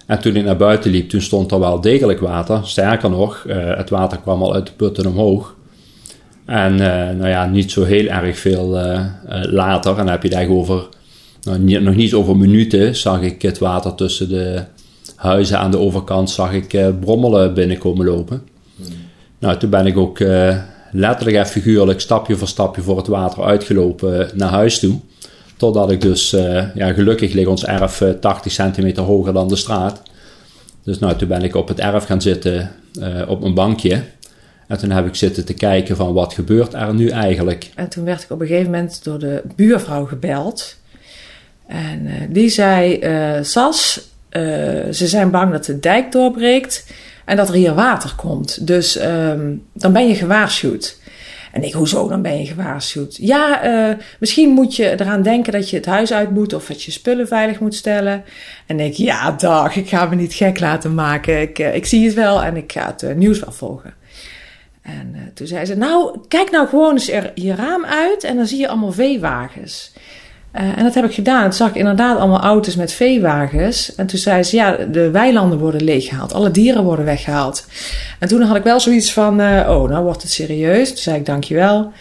En 0.06 0.20
toen 0.20 0.36
ik 0.36 0.44
naar 0.44 0.56
buiten 0.56 0.90
liep, 0.90 1.08
toen 1.08 1.20
stond 1.20 1.52
er 1.52 1.60
wel 1.60 1.80
degelijk 1.80 2.20
water. 2.20 2.60
Sterker 2.62 3.10
nog, 3.10 3.44
het 3.48 3.90
water 3.90 4.18
kwam 4.18 4.42
al 4.42 4.54
uit 4.54 4.66
de 4.66 4.72
putten 4.72 5.06
omhoog. 5.06 5.54
En 6.46 6.74
nou 7.16 7.28
ja, 7.28 7.46
niet 7.46 7.70
zo 7.70 7.84
heel 7.84 8.06
erg 8.06 8.38
veel 8.38 8.66
later, 9.42 9.90
en 9.90 9.96
dan 9.96 10.08
heb 10.08 10.22
je 10.22 10.28
het 10.28 10.36
eigenlijk 10.36 10.70
over, 10.70 10.88
nou, 11.42 11.58
niet, 11.58 11.80
nog 11.80 11.94
niet 11.94 12.14
over 12.14 12.36
minuten, 12.36 12.96
zag 12.96 13.20
ik 13.20 13.42
het 13.42 13.58
water 13.58 13.94
tussen 13.94 14.28
de 14.28 14.62
huizen 15.16 15.58
aan 15.58 15.70
de 15.70 15.78
overkant, 15.78 16.30
zag 16.30 16.52
ik 16.52 17.00
brommelen 17.00 17.54
binnenkomen 17.54 18.06
lopen. 18.06 18.42
Nou, 19.38 19.58
toen 19.58 19.70
ben 19.70 19.86
ik 19.86 19.96
ook 19.96 20.18
letterlijk 20.92 21.36
en 21.36 21.46
figuurlijk 21.46 22.00
stapje 22.00 22.36
voor 22.36 22.48
stapje 22.48 22.82
voor 22.82 22.96
het 22.96 23.06
water 23.06 23.44
uitgelopen 23.44 24.30
naar 24.34 24.50
huis 24.50 24.78
toe. 24.78 25.00
Totdat 25.56 25.90
ik 25.90 26.00
dus, 26.00 26.32
uh, 26.32 26.74
ja, 26.74 26.92
gelukkig 26.92 27.32
ligt 27.32 27.48
ons 27.48 27.64
erf 27.64 28.04
80 28.20 28.44
eh, 28.44 28.52
centimeter 28.52 29.02
hoger 29.02 29.32
dan 29.32 29.48
de 29.48 29.56
straat. 29.56 30.02
Dus 30.82 30.98
nou, 30.98 31.16
toen 31.16 31.28
ben 31.28 31.42
ik 31.42 31.54
op 31.54 31.68
het 31.68 31.80
erf 31.80 32.04
gaan 32.04 32.22
zitten 32.22 32.70
uh, 32.98 33.28
op 33.28 33.42
een 33.42 33.54
bankje. 33.54 34.02
En 34.68 34.78
toen 34.78 34.90
heb 34.90 35.06
ik 35.06 35.14
zitten 35.14 35.44
te 35.44 35.54
kijken 35.54 35.96
van 35.96 36.12
wat 36.12 36.34
gebeurt 36.34 36.74
er 36.74 36.94
nu 36.94 37.08
eigenlijk. 37.08 37.70
En 37.74 37.88
toen 37.88 38.04
werd 38.04 38.22
ik 38.22 38.30
op 38.30 38.40
een 38.40 38.46
gegeven 38.46 38.70
moment 38.70 39.04
door 39.04 39.18
de 39.18 39.42
buurvrouw 39.56 40.04
gebeld. 40.04 40.76
En 41.72 42.08
die 42.28 42.48
zei, 42.48 43.00
Sas, 43.42 44.08
ze 44.90 45.06
zijn 45.06 45.30
bang 45.30 45.52
dat 45.52 45.64
de 45.64 45.78
dijk 45.78 46.12
doorbreekt 46.12 46.86
en 47.24 47.36
dat 47.36 47.48
er 47.48 47.54
hier 47.54 47.74
water 47.74 48.14
komt. 48.16 48.66
Dus 48.66 49.02
um, 49.02 49.66
dan 49.72 49.92
ben 49.92 50.08
je 50.08 50.14
gewaarschuwd. 50.14 51.00
En 51.52 51.62
ik, 51.62 51.72
hoezo 51.72 52.08
dan 52.08 52.22
ben 52.22 52.38
je 52.38 52.46
gewaarschuwd? 52.46 53.16
Ja, 53.16 53.66
uh, 53.90 53.96
misschien 54.18 54.50
moet 54.50 54.76
je 54.76 55.00
eraan 55.00 55.22
denken 55.22 55.52
dat 55.52 55.70
je 55.70 55.76
het 55.76 55.86
huis 55.86 56.12
uit 56.12 56.30
moet 56.30 56.52
of 56.52 56.66
dat 56.66 56.82
je 56.82 56.90
spullen 56.90 57.28
veilig 57.28 57.60
moet 57.60 57.74
stellen. 57.74 58.24
En 58.66 58.80
ik, 58.80 58.92
ja, 58.92 59.30
dag, 59.30 59.76
ik 59.76 59.88
ga 59.88 60.06
me 60.06 60.14
niet 60.14 60.34
gek 60.34 60.60
laten 60.60 60.94
maken. 60.94 61.40
Ik, 61.40 61.58
uh, 61.58 61.74
ik 61.74 61.86
zie 61.86 62.04
het 62.06 62.14
wel 62.14 62.42
en 62.42 62.56
ik 62.56 62.72
ga 62.72 62.86
het 62.86 63.02
uh, 63.02 63.14
nieuws 63.14 63.40
wel 63.40 63.52
volgen. 63.52 63.94
En 64.82 65.30
toen 65.34 65.46
zei 65.46 65.64
ze, 65.64 65.76
nou, 65.76 66.18
kijk 66.28 66.50
nou 66.50 66.68
gewoon 66.68 66.92
eens 66.92 67.10
er 67.10 67.32
je 67.34 67.54
raam 67.54 67.84
uit 67.84 68.24
en 68.24 68.36
dan 68.36 68.46
zie 68.46 68.58
je 68.58 68.68
allemaal 68.68 68.92
veewagens. 68.92 69.92
Uh, 70.54 70.78
en 70.78 70.84
dat 70.84 70.94
heb 70.94 71.04
ik 71.04 71.14
gedaan. 71.14 71.42
Toen 71.42 71.52
zag 71.52 71.68
ik 71.68 71.74
inderdaad 71.74 72.18
allemaal 72.18 72.40
auto's 72.40 72.76
met 72.76 72.92
veewagens. 72.92 73.94
En 73.94 74.06
toen 74.06 74.18
zei 74.18 74.42
ze, 74.42 74.56
ja, 74.56 74.76
de 74.76 75.10
weilanden 75.10 75.58
worden 75.58 75.84
leeggehaald. 75.84 76.32
Alle 76.32 76.50
dieren 76.50 76.84
worden 76.84 77.04
weggehaald. 77.04 77.66
En 78.18 78.28
toen 78.28 78.42
had 78.42 78.56
ik 78.56 78.62
wel 78.62 78.80
zoiets 78.80 79.12
van, 79.12 79.40
uh, 79.40 79.66
oh, 79.68 79.88
nou 79.88 80.04
wordt 80.04 80.22
het 80.22 80.30
serieus. 80.30 80.88
Toen 80.88 80.96
zei 80.96 81.16
ik, 81.16 81.26
dankjewel. 81.26 81.92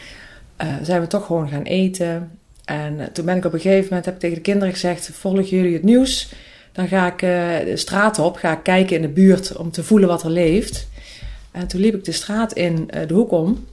Uh, 0.62 0.68
zijn 0.82 1.02
we 1.02 1.08
toch 1.08 1.26
gewoon 1.26 1.50
gaan 1.50 1.64
eten. 1.64 2.32
En 2.66 3.10
toen 3.14 3.26
ben 3.26 3.38
ik 3.38 3.46
op 3.46 3.54
een 3.54 3.60
gegeven 3.60 3.86
moment, 3.88 4.06
heb 4.06 4.14
ik 4.14 4.20
tegen 4.20 4.36
de 4.36 4.42
kinderen 4.42 4.74
gezegd, 4.74 5.10
volgen 5.14 5.44
jullie 5.44 5.74
het 5.74 5.84
nieuws? 5.84 6.34
Dan 6.72 6.88
ga 6.88 7.08
ik 7.08 7.20
de 7.66 7.74
straat 7.76 8.20
op, 8.20 8.36
ga 8.36 8.52
ik 8.52 8.64
kijken 8.64 8.96
in 8.96 9.02
de 9.02 9.08
buurt 9.08 9.56
om 9.58 9.72
te 9.72 9.84
voelen 9.84 10.10
wat 10.10 10.24
er 10.24 10.30
leeft. 10.30 10.88
En 11.52 11.68
toen 11.68 11.82
liep 11.82 11.96
ik 11.96 12.06
de 12.06 12.12
straat 12.12 12.54
in 12.54 12.90
de 13.08 13.14
hoek 13.14 13.32
om. 13.32 13.66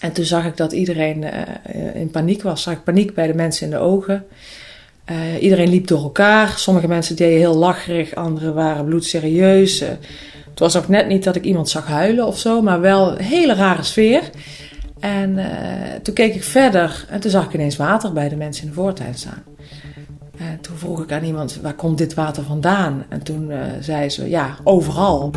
En 0.00 0.12
toen 0.12 0.24
zag 0.24 0.44
ik 0.44 0.56
dat 0.56 0.72
iedereen 0.72 1.22
uh, 1.22 1.94
in 1.94 2.10
paniek 2.10 2.42
was. 2.42 2.62
Zag 2.62 2.74
ik 2.74 2.84
paniek 2.84 3.14
bij 3.14 3.26
de 3.26 3.34
mensen 3.34 3.64
in 3.64 3.70
de 3.70 3.78
ogen. 3.78 4.24
Uh, 5.10 5.42
iedereen 5.42 5.68
liep 5.68 5.86
door 5.86 6.02
elkaar. 6.02 6.48
Sommige 6.48 6.88
mensen 6.88 7.16
deden 7.16 7.38
heel 7.38 7.56
lacherig, 7.56 8.14
anderen 8.14 8.54
waren 8.54 8.84
bloedserieus. 8.84 9.80
Het 10.50 10.58
was 10.58 10.76
ook 10.76 10.88
net 10.88 11.08
niet 11.08 11.24
dat 11.24 11.36
ik 11.36 11.44
iemand 11.44 11.68
zag 11.68 11.86
huilen 11.86 12.26
of 12.26 12.38
zo, 12.38 12.62
maar 12.62 12.80
wel 12.80 13.10
een 13.10 13.24
hele 13.24 13.54
rare 13.54 13.82
sfeer. 13.82 14.30
En 15.00 15.38
toen 16.02 16.14
keek 16.14 16.34
ik 16.34 16.44
verder 16.44 17.06
en 17.10 17.20
toen 17.20 17.30
zag 17.30 17.44
ik 17.44 17.54
ineens 17.54 17.76
water 17.76 18.12
bij 18.12 18.28
de 18.28 18.36
mensen 18.36 18.62
in 18.62 18.68
de 18.68 18.74
voortuin 18.74 19.14
staan. 19.14 19.42
En 20.38 20.60
toen 20.60 20.76
vroeg 20.76 21.02
ik 21.02 21.12
aan 21.12 21.24
iemand, 21.24 21.58
waar 21.62 21.74
komt 21.74 21.98
dit 21.98 22.14
water 22.14 22.42
vandaan? 22.42 23.04
En 23.08 23.22
toen 23.22 23.52
zei 23.80 24.10
ze, 24.10 24.28
ja, 24.28 24.56
overal. 24.64 25.30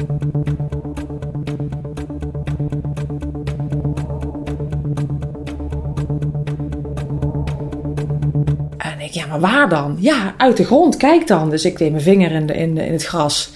Ja, 9.11 9.25
maar 9.25 9.39
waar 9.39 9.69
dan? 9.69 9.97
Ja, 9.99 10.33
uit 10.37 10.57
de 10.57 10.65
grond, 10.65 10.97
kijk 10.97 11.27
dan. 11.27 11.49
Dus 11.49 11.65
ik 11.65 11.77
deed 11.77 11.91
mijn 11.91 12.03
vinger 12.03 12.31
in, 12.31 12.45
de, 12.45 12.53
in, 12.53 12.77
in 12.77 12.91
het 12.91 13.05
gras. 13.05 13.51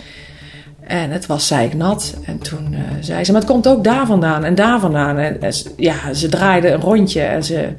En 0.88 1.12
het 1.12 1.26
was 1.26 1.48
zeiknat. 1.48 2.16
En 2.26 2.40
toen 2.40 2.68
uh, 2.72 2.80
zei 3.00 3.24
ze, 3.24 3.32
maar 3.32 3.42
het 3.42 3.50
komt 3.50 3.68
ook 3.68 3.84
daar 3.84 4.06
vandaan 4.06 4.44
en 4.44 4.56
daar 4.56 4.80
vandaan. 4.80 5.18
En, 5.18 5.38
ja, 5.78 6.14
ze 6.14 6.30
draaide 6.30 6.70
een 6.70 6.82
rondje 6.82 7.22
en 7.22 7.44
ze 7.44 7.70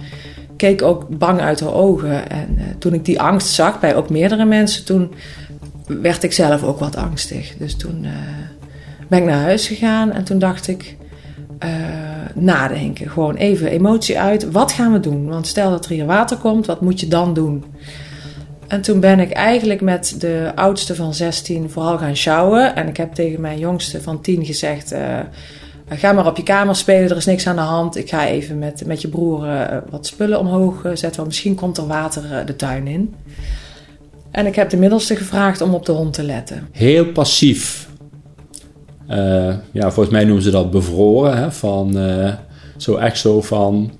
keek 0.57 0.83
ook 0.83 1.09
bang 1.09 1.41
uit 1.41 1.61
haar 1.61 1.75
ogen. 1.75 2.31
En 2.31 2.55
uh, 2.59 2.63
toen 2.79 2.95
ik 2.95 3.05
die 3.05 3.21
angst 3.21 3.49
zag 3.49 3.81
bij 3.81 3.95
ook 3.97 4.11
meerdere 4.11 4.45
mensen, 4.45 4.85
toen 4.85 5.15
werd 5.87 6.23
ik 6.23 6.33
zelf 6.33 6.63
ook 6.63 6.79
wat 6.79 6.97
angstig. 6.97 7.55
Dus 7.59 7.77
toen 7.77 8.05
uh, 8.05 8.11
ben 9.09 9.19
ik 9.19 9.25
naar 9.25 9.43
huis 9.43 9.67
gegaan 9.67 10.13
en 10.13 10.25
toen 10.25 10.39
dacht 10.39 10.69
ik, 10.69 10.97
nadenken. 12.35 13.11
Gewoon 13.11 13.37
even 13.37 13.71
emotie 13.71 14.19
uit. 14.19 14.51
Wat 14.51 14.73
gaan 14.73 14.93
we 14.93 15.01
doen? 15.01 15.29
Want 15.29 15.47
stel 15.47 15.71
dat 15.71 15.85
er 15.85 15.91
hier 15.91 16.07
water 16.07 16.37
komt, 16.37 16.67
wat 16.67 16.81
moet 16.81 17.01
je 17.01 17.09
dan 17.09 17.35
doen? 17.35 17.65
En 18.67 18.81
toen 18.81 19.01
ben 19.01 19.21
ik 19.21 19.31
eigenlijk 19.31 19.81
met 19.81 20.15
de 20.19 20.53
oudste 20.55 20.95
van 20.95 21.15
16 21.15 21.71
vooral 21.71 21.99
gaan 21.99 22.17
sjouwen. 22.17 22.77
En 22.77 22.89
ik 22.89 22.97
heb 22.97 23.15
tegen 23.15 23.41
mijn 23.41 23.59
jongste 23.59 24.03
van 24.03 24.21
10 24.21 24.45
gezegd: 24.45 24.93
uh, 24.93 25.19
Ga 25.89 26.13
maar 26.13 26.27
op 26.27 26.37
je 26.37 26.43
kamer 26.43 26.77
spelen, 26.77 27.11
er 27.11 27.17
is 27.17 27.25
niks 27.25 27.47
aan 27.47 27.57
de 27.57 27.63
hand. 27.63 27.97
Ik 27.97 28.09
ga 28.09 28.27
even 28.27 28.59
met, 28.59 28.87
met 28.87 29.01
je 29.01 29.09
broer 29.09 29.47
uh, 29.47 29.77
wat 29.91 30.07
spullen 30.07 30.39
omhoog 30.39 30.81
zetten, 30.83 31.17
want 31.17 31.27
misschien 31.27 31.55
komt 31.55 31.79
er 31.79 31.87
water 31.87 32.47
de 32.47 32.57
tuin 32.57 32.87
in. 32.87 33.15
En 34.31 34.47
ik 34.47 34.55
heb 34.55 34.71
de 34.71 34.77
middelste 34.77 35.17
gevraagd 35.17 35.61
om 35.61 35.75
op 35.75 35.87
de 35.87 35.93
hond 35.93 36.13
te 36.13 36.23
letten. 36.23 36.69
Heel 36.73 37.07
passief. 37.07 37.84
Ja, 39.73 39.91
volgens 39.91 40.09
mij 40.09 40.25
noemen 40.25 40.43
ze 40.43 40.51
dat 40.51 40.71
bevroren. 40.71 41.37
Hè? 41.37 41.53
Van, 41.53 41.97
zo 42.77 42.97
echt 42.97 43.19
zo 43.19 43.41
van, 43.41 43.91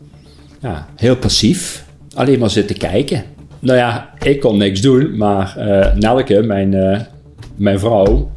ja, 0.61 0.87
heel 0.97 1.17
passief. 1.17 1.85
Alleen 2.15 2.39
maar 2.39 2.51
zitten 2.51 2.77
kijken. 2.77 3.23
Nou 3.59 3.79
ja, 3.79 4.11
ik 4.23 4.41
kon 4.41 4.59
niks 4.59 4.81
doen, 4.81 5.17
maar 5.17 5.55
uh, 5.59 5.95
Nelke, 5.95 6.43
mijn, 6.43 7.07
mijn 7.57 7.79
vrouw, 7.79 8.31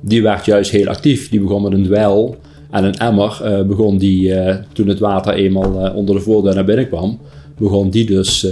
die 0.00 0.22
werd 0.22 0.44
juist 0.44 0.70
heel 0.70 0.86
actief. 0.86 1.28
Die 1.28 1.40
begon 1.40 1.62
met 1.62 1.72
een 1.72 1.84
dweil 1.84 2.36
en 2.70 2.84
een 2.84 2.94
emmer. 2.94 3.64
begon 3.66 3.98
die, 3.98 4.34
toen 4.72 4.88
het 4.88 4.98
water 4.98 5.34
eenmaal 5.34 5.92
onder 5.94 6.14
de 6.14 6.20
voordeur 6.20 6.54
naar 6.54 6.64
binnen 6.64 6.88
kwam, 6.88 7.18
begon 7.58 7.90
die 7.90 8.06
dus 8.06 8.46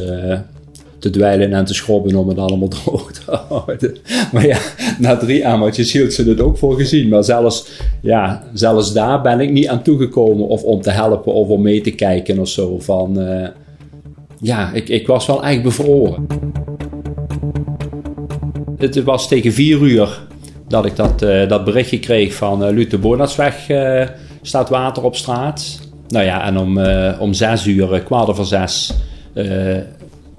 te 1.07 1.19
dweilen 1.19 1.53
en 1.53 1.65
te 1.65 1.75
schrobben 1.75 2.15
om 2.15 2.29
het 2.29 2.39
allemaal 2.39 2.69
droog 2.85 3.13
te 3.13 3.23
houden. 3.49 3.97
Maar 4.33 4.47
ja, 4.47 4.59
na 4.99 5.17
drie 5.17 5.43
emmertjes 5.43 5.93
hield 5.93 6.13
ze 6.13 6.29
het 6.29 6.41
ook 6.41 6.59
voor 6.59 6.77
gezien. 6.77 7.09
Maar 7.09 7.25
zelfs, 7.25 7.69
ja, 8.03 8.45
zelfs 8.53 8.93
daar 8.93 9.23
ben 9.23 9.41
ik 9.41 9.51
niet 9.51 9.69
aan 9.69 9.83
toegekomen 9.83 10.47
of 10.47 10.63
om 10.63 10.81
te 10.81 10.91
helpen 10.91 11.33
of 11.33 11.49
om 11.49 11.63
mee 11.63 11.81
te 11.81 11.91
kijken 11.91 12.39
of 12.39 12.49
zo. 12.49 12.79
Van, 12.79 13.19
ja, 14.41 14.73
ik, 14.73 14.89
ik 14.89 15.07
was 15.07 15.27
wel 15.27 15.45
echt 15.45 15.63
bevroren. 15.63 16.27
Het 18.79 19.03
was 19.03 19.29
tegen 19.29 19.53
vier 19.53 19.83
uur 19.83 20.27
dat 20.69 20.87
ik 20.87 20.97
dat, 20.97 21.23
uh, 21.23 21.49
dat 21.49 21.65
berichtje 21.65 21.99
kreeg 21.99 22.35
van 22.35 22.79
uh, 22.79 23.01
Bonatsweg 23.01 23.69
uh, 23.69 24.07
staat 24.43 24.69
water 24.69 25.03
op 25.03 25.17
straat. 25.17 25.81
Nou 26.09 26.25
ja, 26.25 26.47
en 26.47 26.59
om, 26.59 26.79
om 27.19 27.33
zes 27.33 27.67
uur, 27.67 28.01
kwart 28.01 28.29
over 28.29 28.47
zes, 28.47 28.95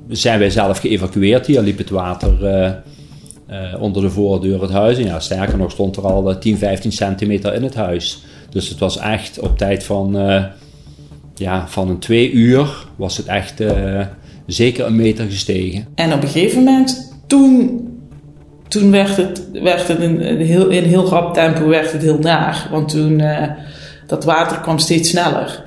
zijn 0.09 0.39
wij 0.39 0.49
zelf 0.49 0.77
geëvacueerd. 0.79 1.45
Hier 1.45 1.61
liep 1.61 1.77
het 1.77 1.89
water 1.89 2.83
onder 3.79 4.01
de 4.01 4.09
voordeur 4.09 4.61
het 4.61 4.71
huis. 4.71 4.97
En 4.97 5.05
ja, 5.05 5.19
sterker 5.19 5.57
nog 5.57 5.71
stond 5.71 5.95
er 5.95 6.03
al 6.03 6.37
10, 6.37 6.57
15 6.57 6.91
centimeter 6.91 7.53
in 7.53 7.63
het 7.63 7.75
huis. 7.75 8.23
Dus 8.49 8.69
het 8.69 8.79
was 8.79 8.97
echt 8.97 9.39
op 9.39 9.57
tijd 9.57 9.83
van 9.83 10.17
ja, 11.35 11.67
van 11.67 11.89
een 11.89 11.99
twee 11.99 12.31
uur 12.31 12.85
was 12.95 13.17
het 13.17 13.25
echt 13.25 13.63
zeker 14.47 14.85
een 14.85 14.95
meter 14.95 15.25
gestegen. 15.25 15.87
En 15.95 16.13
op 16.13 16.21
een 16.21 16.29
gegeven 16.29 16.63
moment, 16.63 17.15
toen, 17.27 17.81
toen 18.67 18.91
werd 18.91 19.17
het, 19.17 19.49
werd 19.51 19.87
het 19.87 20.01
een 20.01 20.41
heel, 20.41 20.69
in 20.69 20.83
heel 20.83 21.05
rap 21.05 21.33
tempo 21.33 21.67
werd 21.67 21.91
het 21.91 22.01
heel 22.01 22.17
naar. 22.17 22.67
Want 22.71 22.89
toen, 22.89 23.19
uh, 23.19 23.43
dat 24.07 24.23
water 24.23 24.59
kwam 24.59 24.79
steeds 24.79 25.09
sneller. 25.09 25.65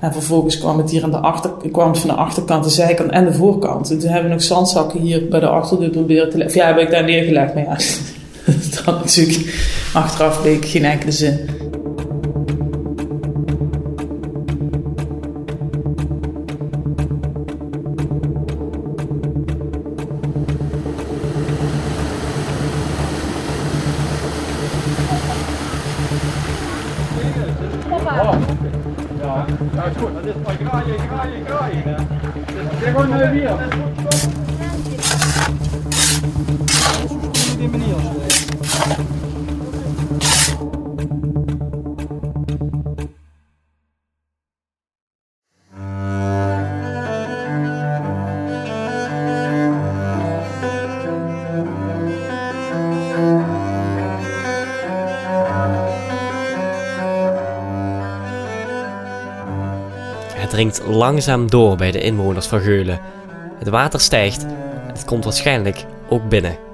En 0.00 0.12
vervolgens 0.12 0.58
kwam 0.58 0.78
het 0.78 0.90
hier 0.90 1.04
aan 1.04 1.10
de 1.10 1.16
achter, 1.16 1.50
kwam 1.72 1.96
van 1.96 2.08
de 2.08 2.16
achterkant, 2.16 2.64
de 2.64 2.70
zijkant 2.70 3.10
en 3.10 3.24
de 3.24 3.32
voorkant. 3.32 3.90
En 3.90 3.98
toen 3.98 4.08
hebben 4.08 4.28
we 4.28 4.34
nog 4.34 4.44
zandzakken 4.44 5.00
hier 5.00 5.28
bij 5.28 5.40
de 5.40 5.48
achterdeur 5.48 5.90
proberen 5.90 6.30
te 6.30 6.36
leggen. 6.38 6.60
Ja, 6.60 6.66
heb 6.66 6.78
ik 6.78 6.90
daar 6.90 7.04
neergelegd, 7.04 7.54
maar 7.54 7.62
ja, 7.62 7.76
dat 8.70 8.80
had 8.84 8.98
natuurlijk 8.98 9.54
achteraf 9.92 10.40
bleek 10.40 10.64
geen 10.64 10.84
enkele 10.84 11.12
zin. 11.12 11.59
Het 60.50 60.50
dringt 60.50 60.82
langzaam 60.86 61.50
door 61.50 61.76
bij 61.76 61.90
de 61.90 62.00
inwoners 62.00 62.46
van 62.46 62.60
Geulen. 62.60 63.00
Het 63.58 63.68
water 63.68 64.00
stijgt 64.00 64.42
en 64.42 64.88
het 64.88 65.04
komt 65.04 65.24
waarschijnlijk 65.24 65.84
ook 66.08 66.28
binnen. 66.28 66.69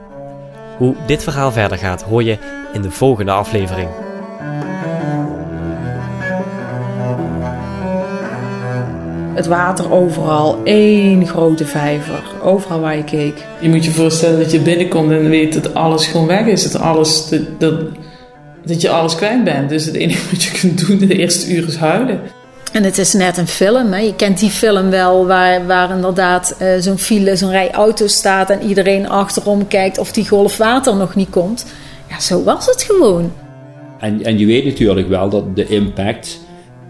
Hoe 0.77 0.95
dit 1.07 1.23
verhaal 1.23 1.53
verder 1.53 1.79
gaat 1.79 2.03
hoor 2.03 2.23
je 2.23 2.39
in 2.73 2.83
de 2.83 2.91
volgende 2.91 3.33
aflevering. 3.33 3.89
Het 9.35 9.47
water 9.47 9.93
overal, 9.93 10.61
één 10.65 11.27
grote 11.27 11.67
vijver, 11.67 12.23
overal 12.43 12.81
waar 12.81 12.97
je 12.97 13.05
keek. 13.05 13.45
Je 13.61 13.69
moet 13.69 13.85
je 13.85 13.91
voorstellen 13.91 14.39
dat 14.39 14.51
je 14.51 14.61
binnenkomt 14.61 15.11
en 15.11 15.29
weet 15.29 15.55
dat 15.63 15.75
alles 15.75 16.07
gewoon 16.07 16.27
weg 16.27 16.47
is. 16.47 16.71
Dat, 16.71 16.81
alles, 16.81 17.29
dat, 17.29 17.41
dat, 17.59 17.75
dat 18.65 18.81
je 18.81 18.91
alles 18.91 19.15
kwijt 19.15 19.45
bent. 19.45 19.69
Dus 19.69 19.85
het 19.85 19.95
enige 19.95 20.31
wat 20.31 20.43
je 20.43 20.51
kunt 20.51 20.87
doen 20.87 20.99
de 20.99 21.17
eerste 21.17 21.55
uur 21.55 21.67
is 21.67 21.77
huilen. 21.77 22.21
En 22.77 22.85
het 22.85 22.99
is 22.99 23.13
net 23.13 23.37
een 23.37 23.47
film. 23.47 23.93
Hè? 23.93 23.99
Je 23.99 24.15
kent 24.15 24.39
die 24.39 24.51
film 24.51 24.91
wel 24.91 25.27
waar, 25.27 25.67
waar 25.67 25.91
inderdaad 25.91 26.57
uh, 26.63 26.69
zo'n 26.79 26.99
file, 26.99 27.37
zo'n 27.37 27.51
rij 27.51 27.71
auto's 27.71 28.13
staat 28.13 28.51
en 28.51 28.63
iedereen 28.63 29.09
achterom 29.09 29.69
kijkt 29.69 29.99
of 29.99 30.13
die 30.13 30.29
golf 30.29 30.57
water 30.57 30.97
nog 30.97 31.15
niet 31.15 31.31
komt. 31.31 31.67
Ja, 32.09 32.21
zo 32.21 32.43
was 32.43 32.67
het 32.67 32.83
gewoon. 32.83 33.33
En, 33.99 34.25
en 34.25 34.39
je 34.39 34.47
weet 34.47 34.65
natuurlijk 34.65 35.09
wel 35.09 35.29
dat 35.29 35.57
de 35.57 35.67
impact 35.67 36.41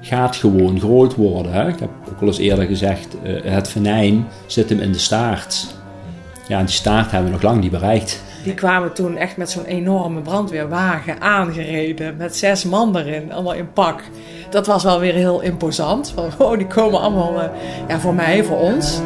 gaat 0.00 0.36
gewoon 0.36 0.80
groot 0.80 1.14
worden. 1.14 1.52
Hè? 1.52 1.68
Ik 1.68 1.78
heb 1.80 1.90
ook 2.08 2.20
al 2.20 2.26
eens 2.26 2.38
eerder 2.38 2.64
gezegd, 2.66 3.16
uh, 3.24 3.52
het 3.52 3.68
venijn 3.68 4.26
zit 4.46 4.68
hem 4.68 4.80
in 4.80 4.92
de 4.92 4.98
staart. 4.98 5.66
Ja, 6.48 6.58
die 6.58 6.74
staart 6.74 7.10
hebben 7.10 7.30
we 7.30 7.36
nog 7.36 7.44
lang 7.44 7.60
niet 7.60 7.70
bereikt. 7.70 8.22
Die 8.46 8.54
kwamen 8.54 8.92
toen 8.92 9.16
echt 9.16 9.36
met 9.36 9.50
zo'n 9.50 9.64
enorme 9.64 10.20
brandweerwagen 10.20 11.20
aangereden. 11.20 12.16
Met 12.16 12.36
zes 12.36 12.64
man 12.64 12.96
erin, 12.96 13.32
allemaal 13.32 13.54
in 13.54 13.72
pak. 13.72 14.02
Dat 14.50 14.66
was 14.66 14.82
wel 14.82 15.00
weer 15.00 15.12
heel 15.12 15.40
imposant. 15.40 16.12
Van, 16.14 16.30
oh, 16.46 16.58
die 16.58 16.66
komen 16.66 17.00
allemaal 17.00 17.34
uh, 17.34 17.48
ja, 17.88 17.98
voor 17.98 18.14
mij, 18.14 18.44
voor 18.44 18.58
ons. 18.58 19.00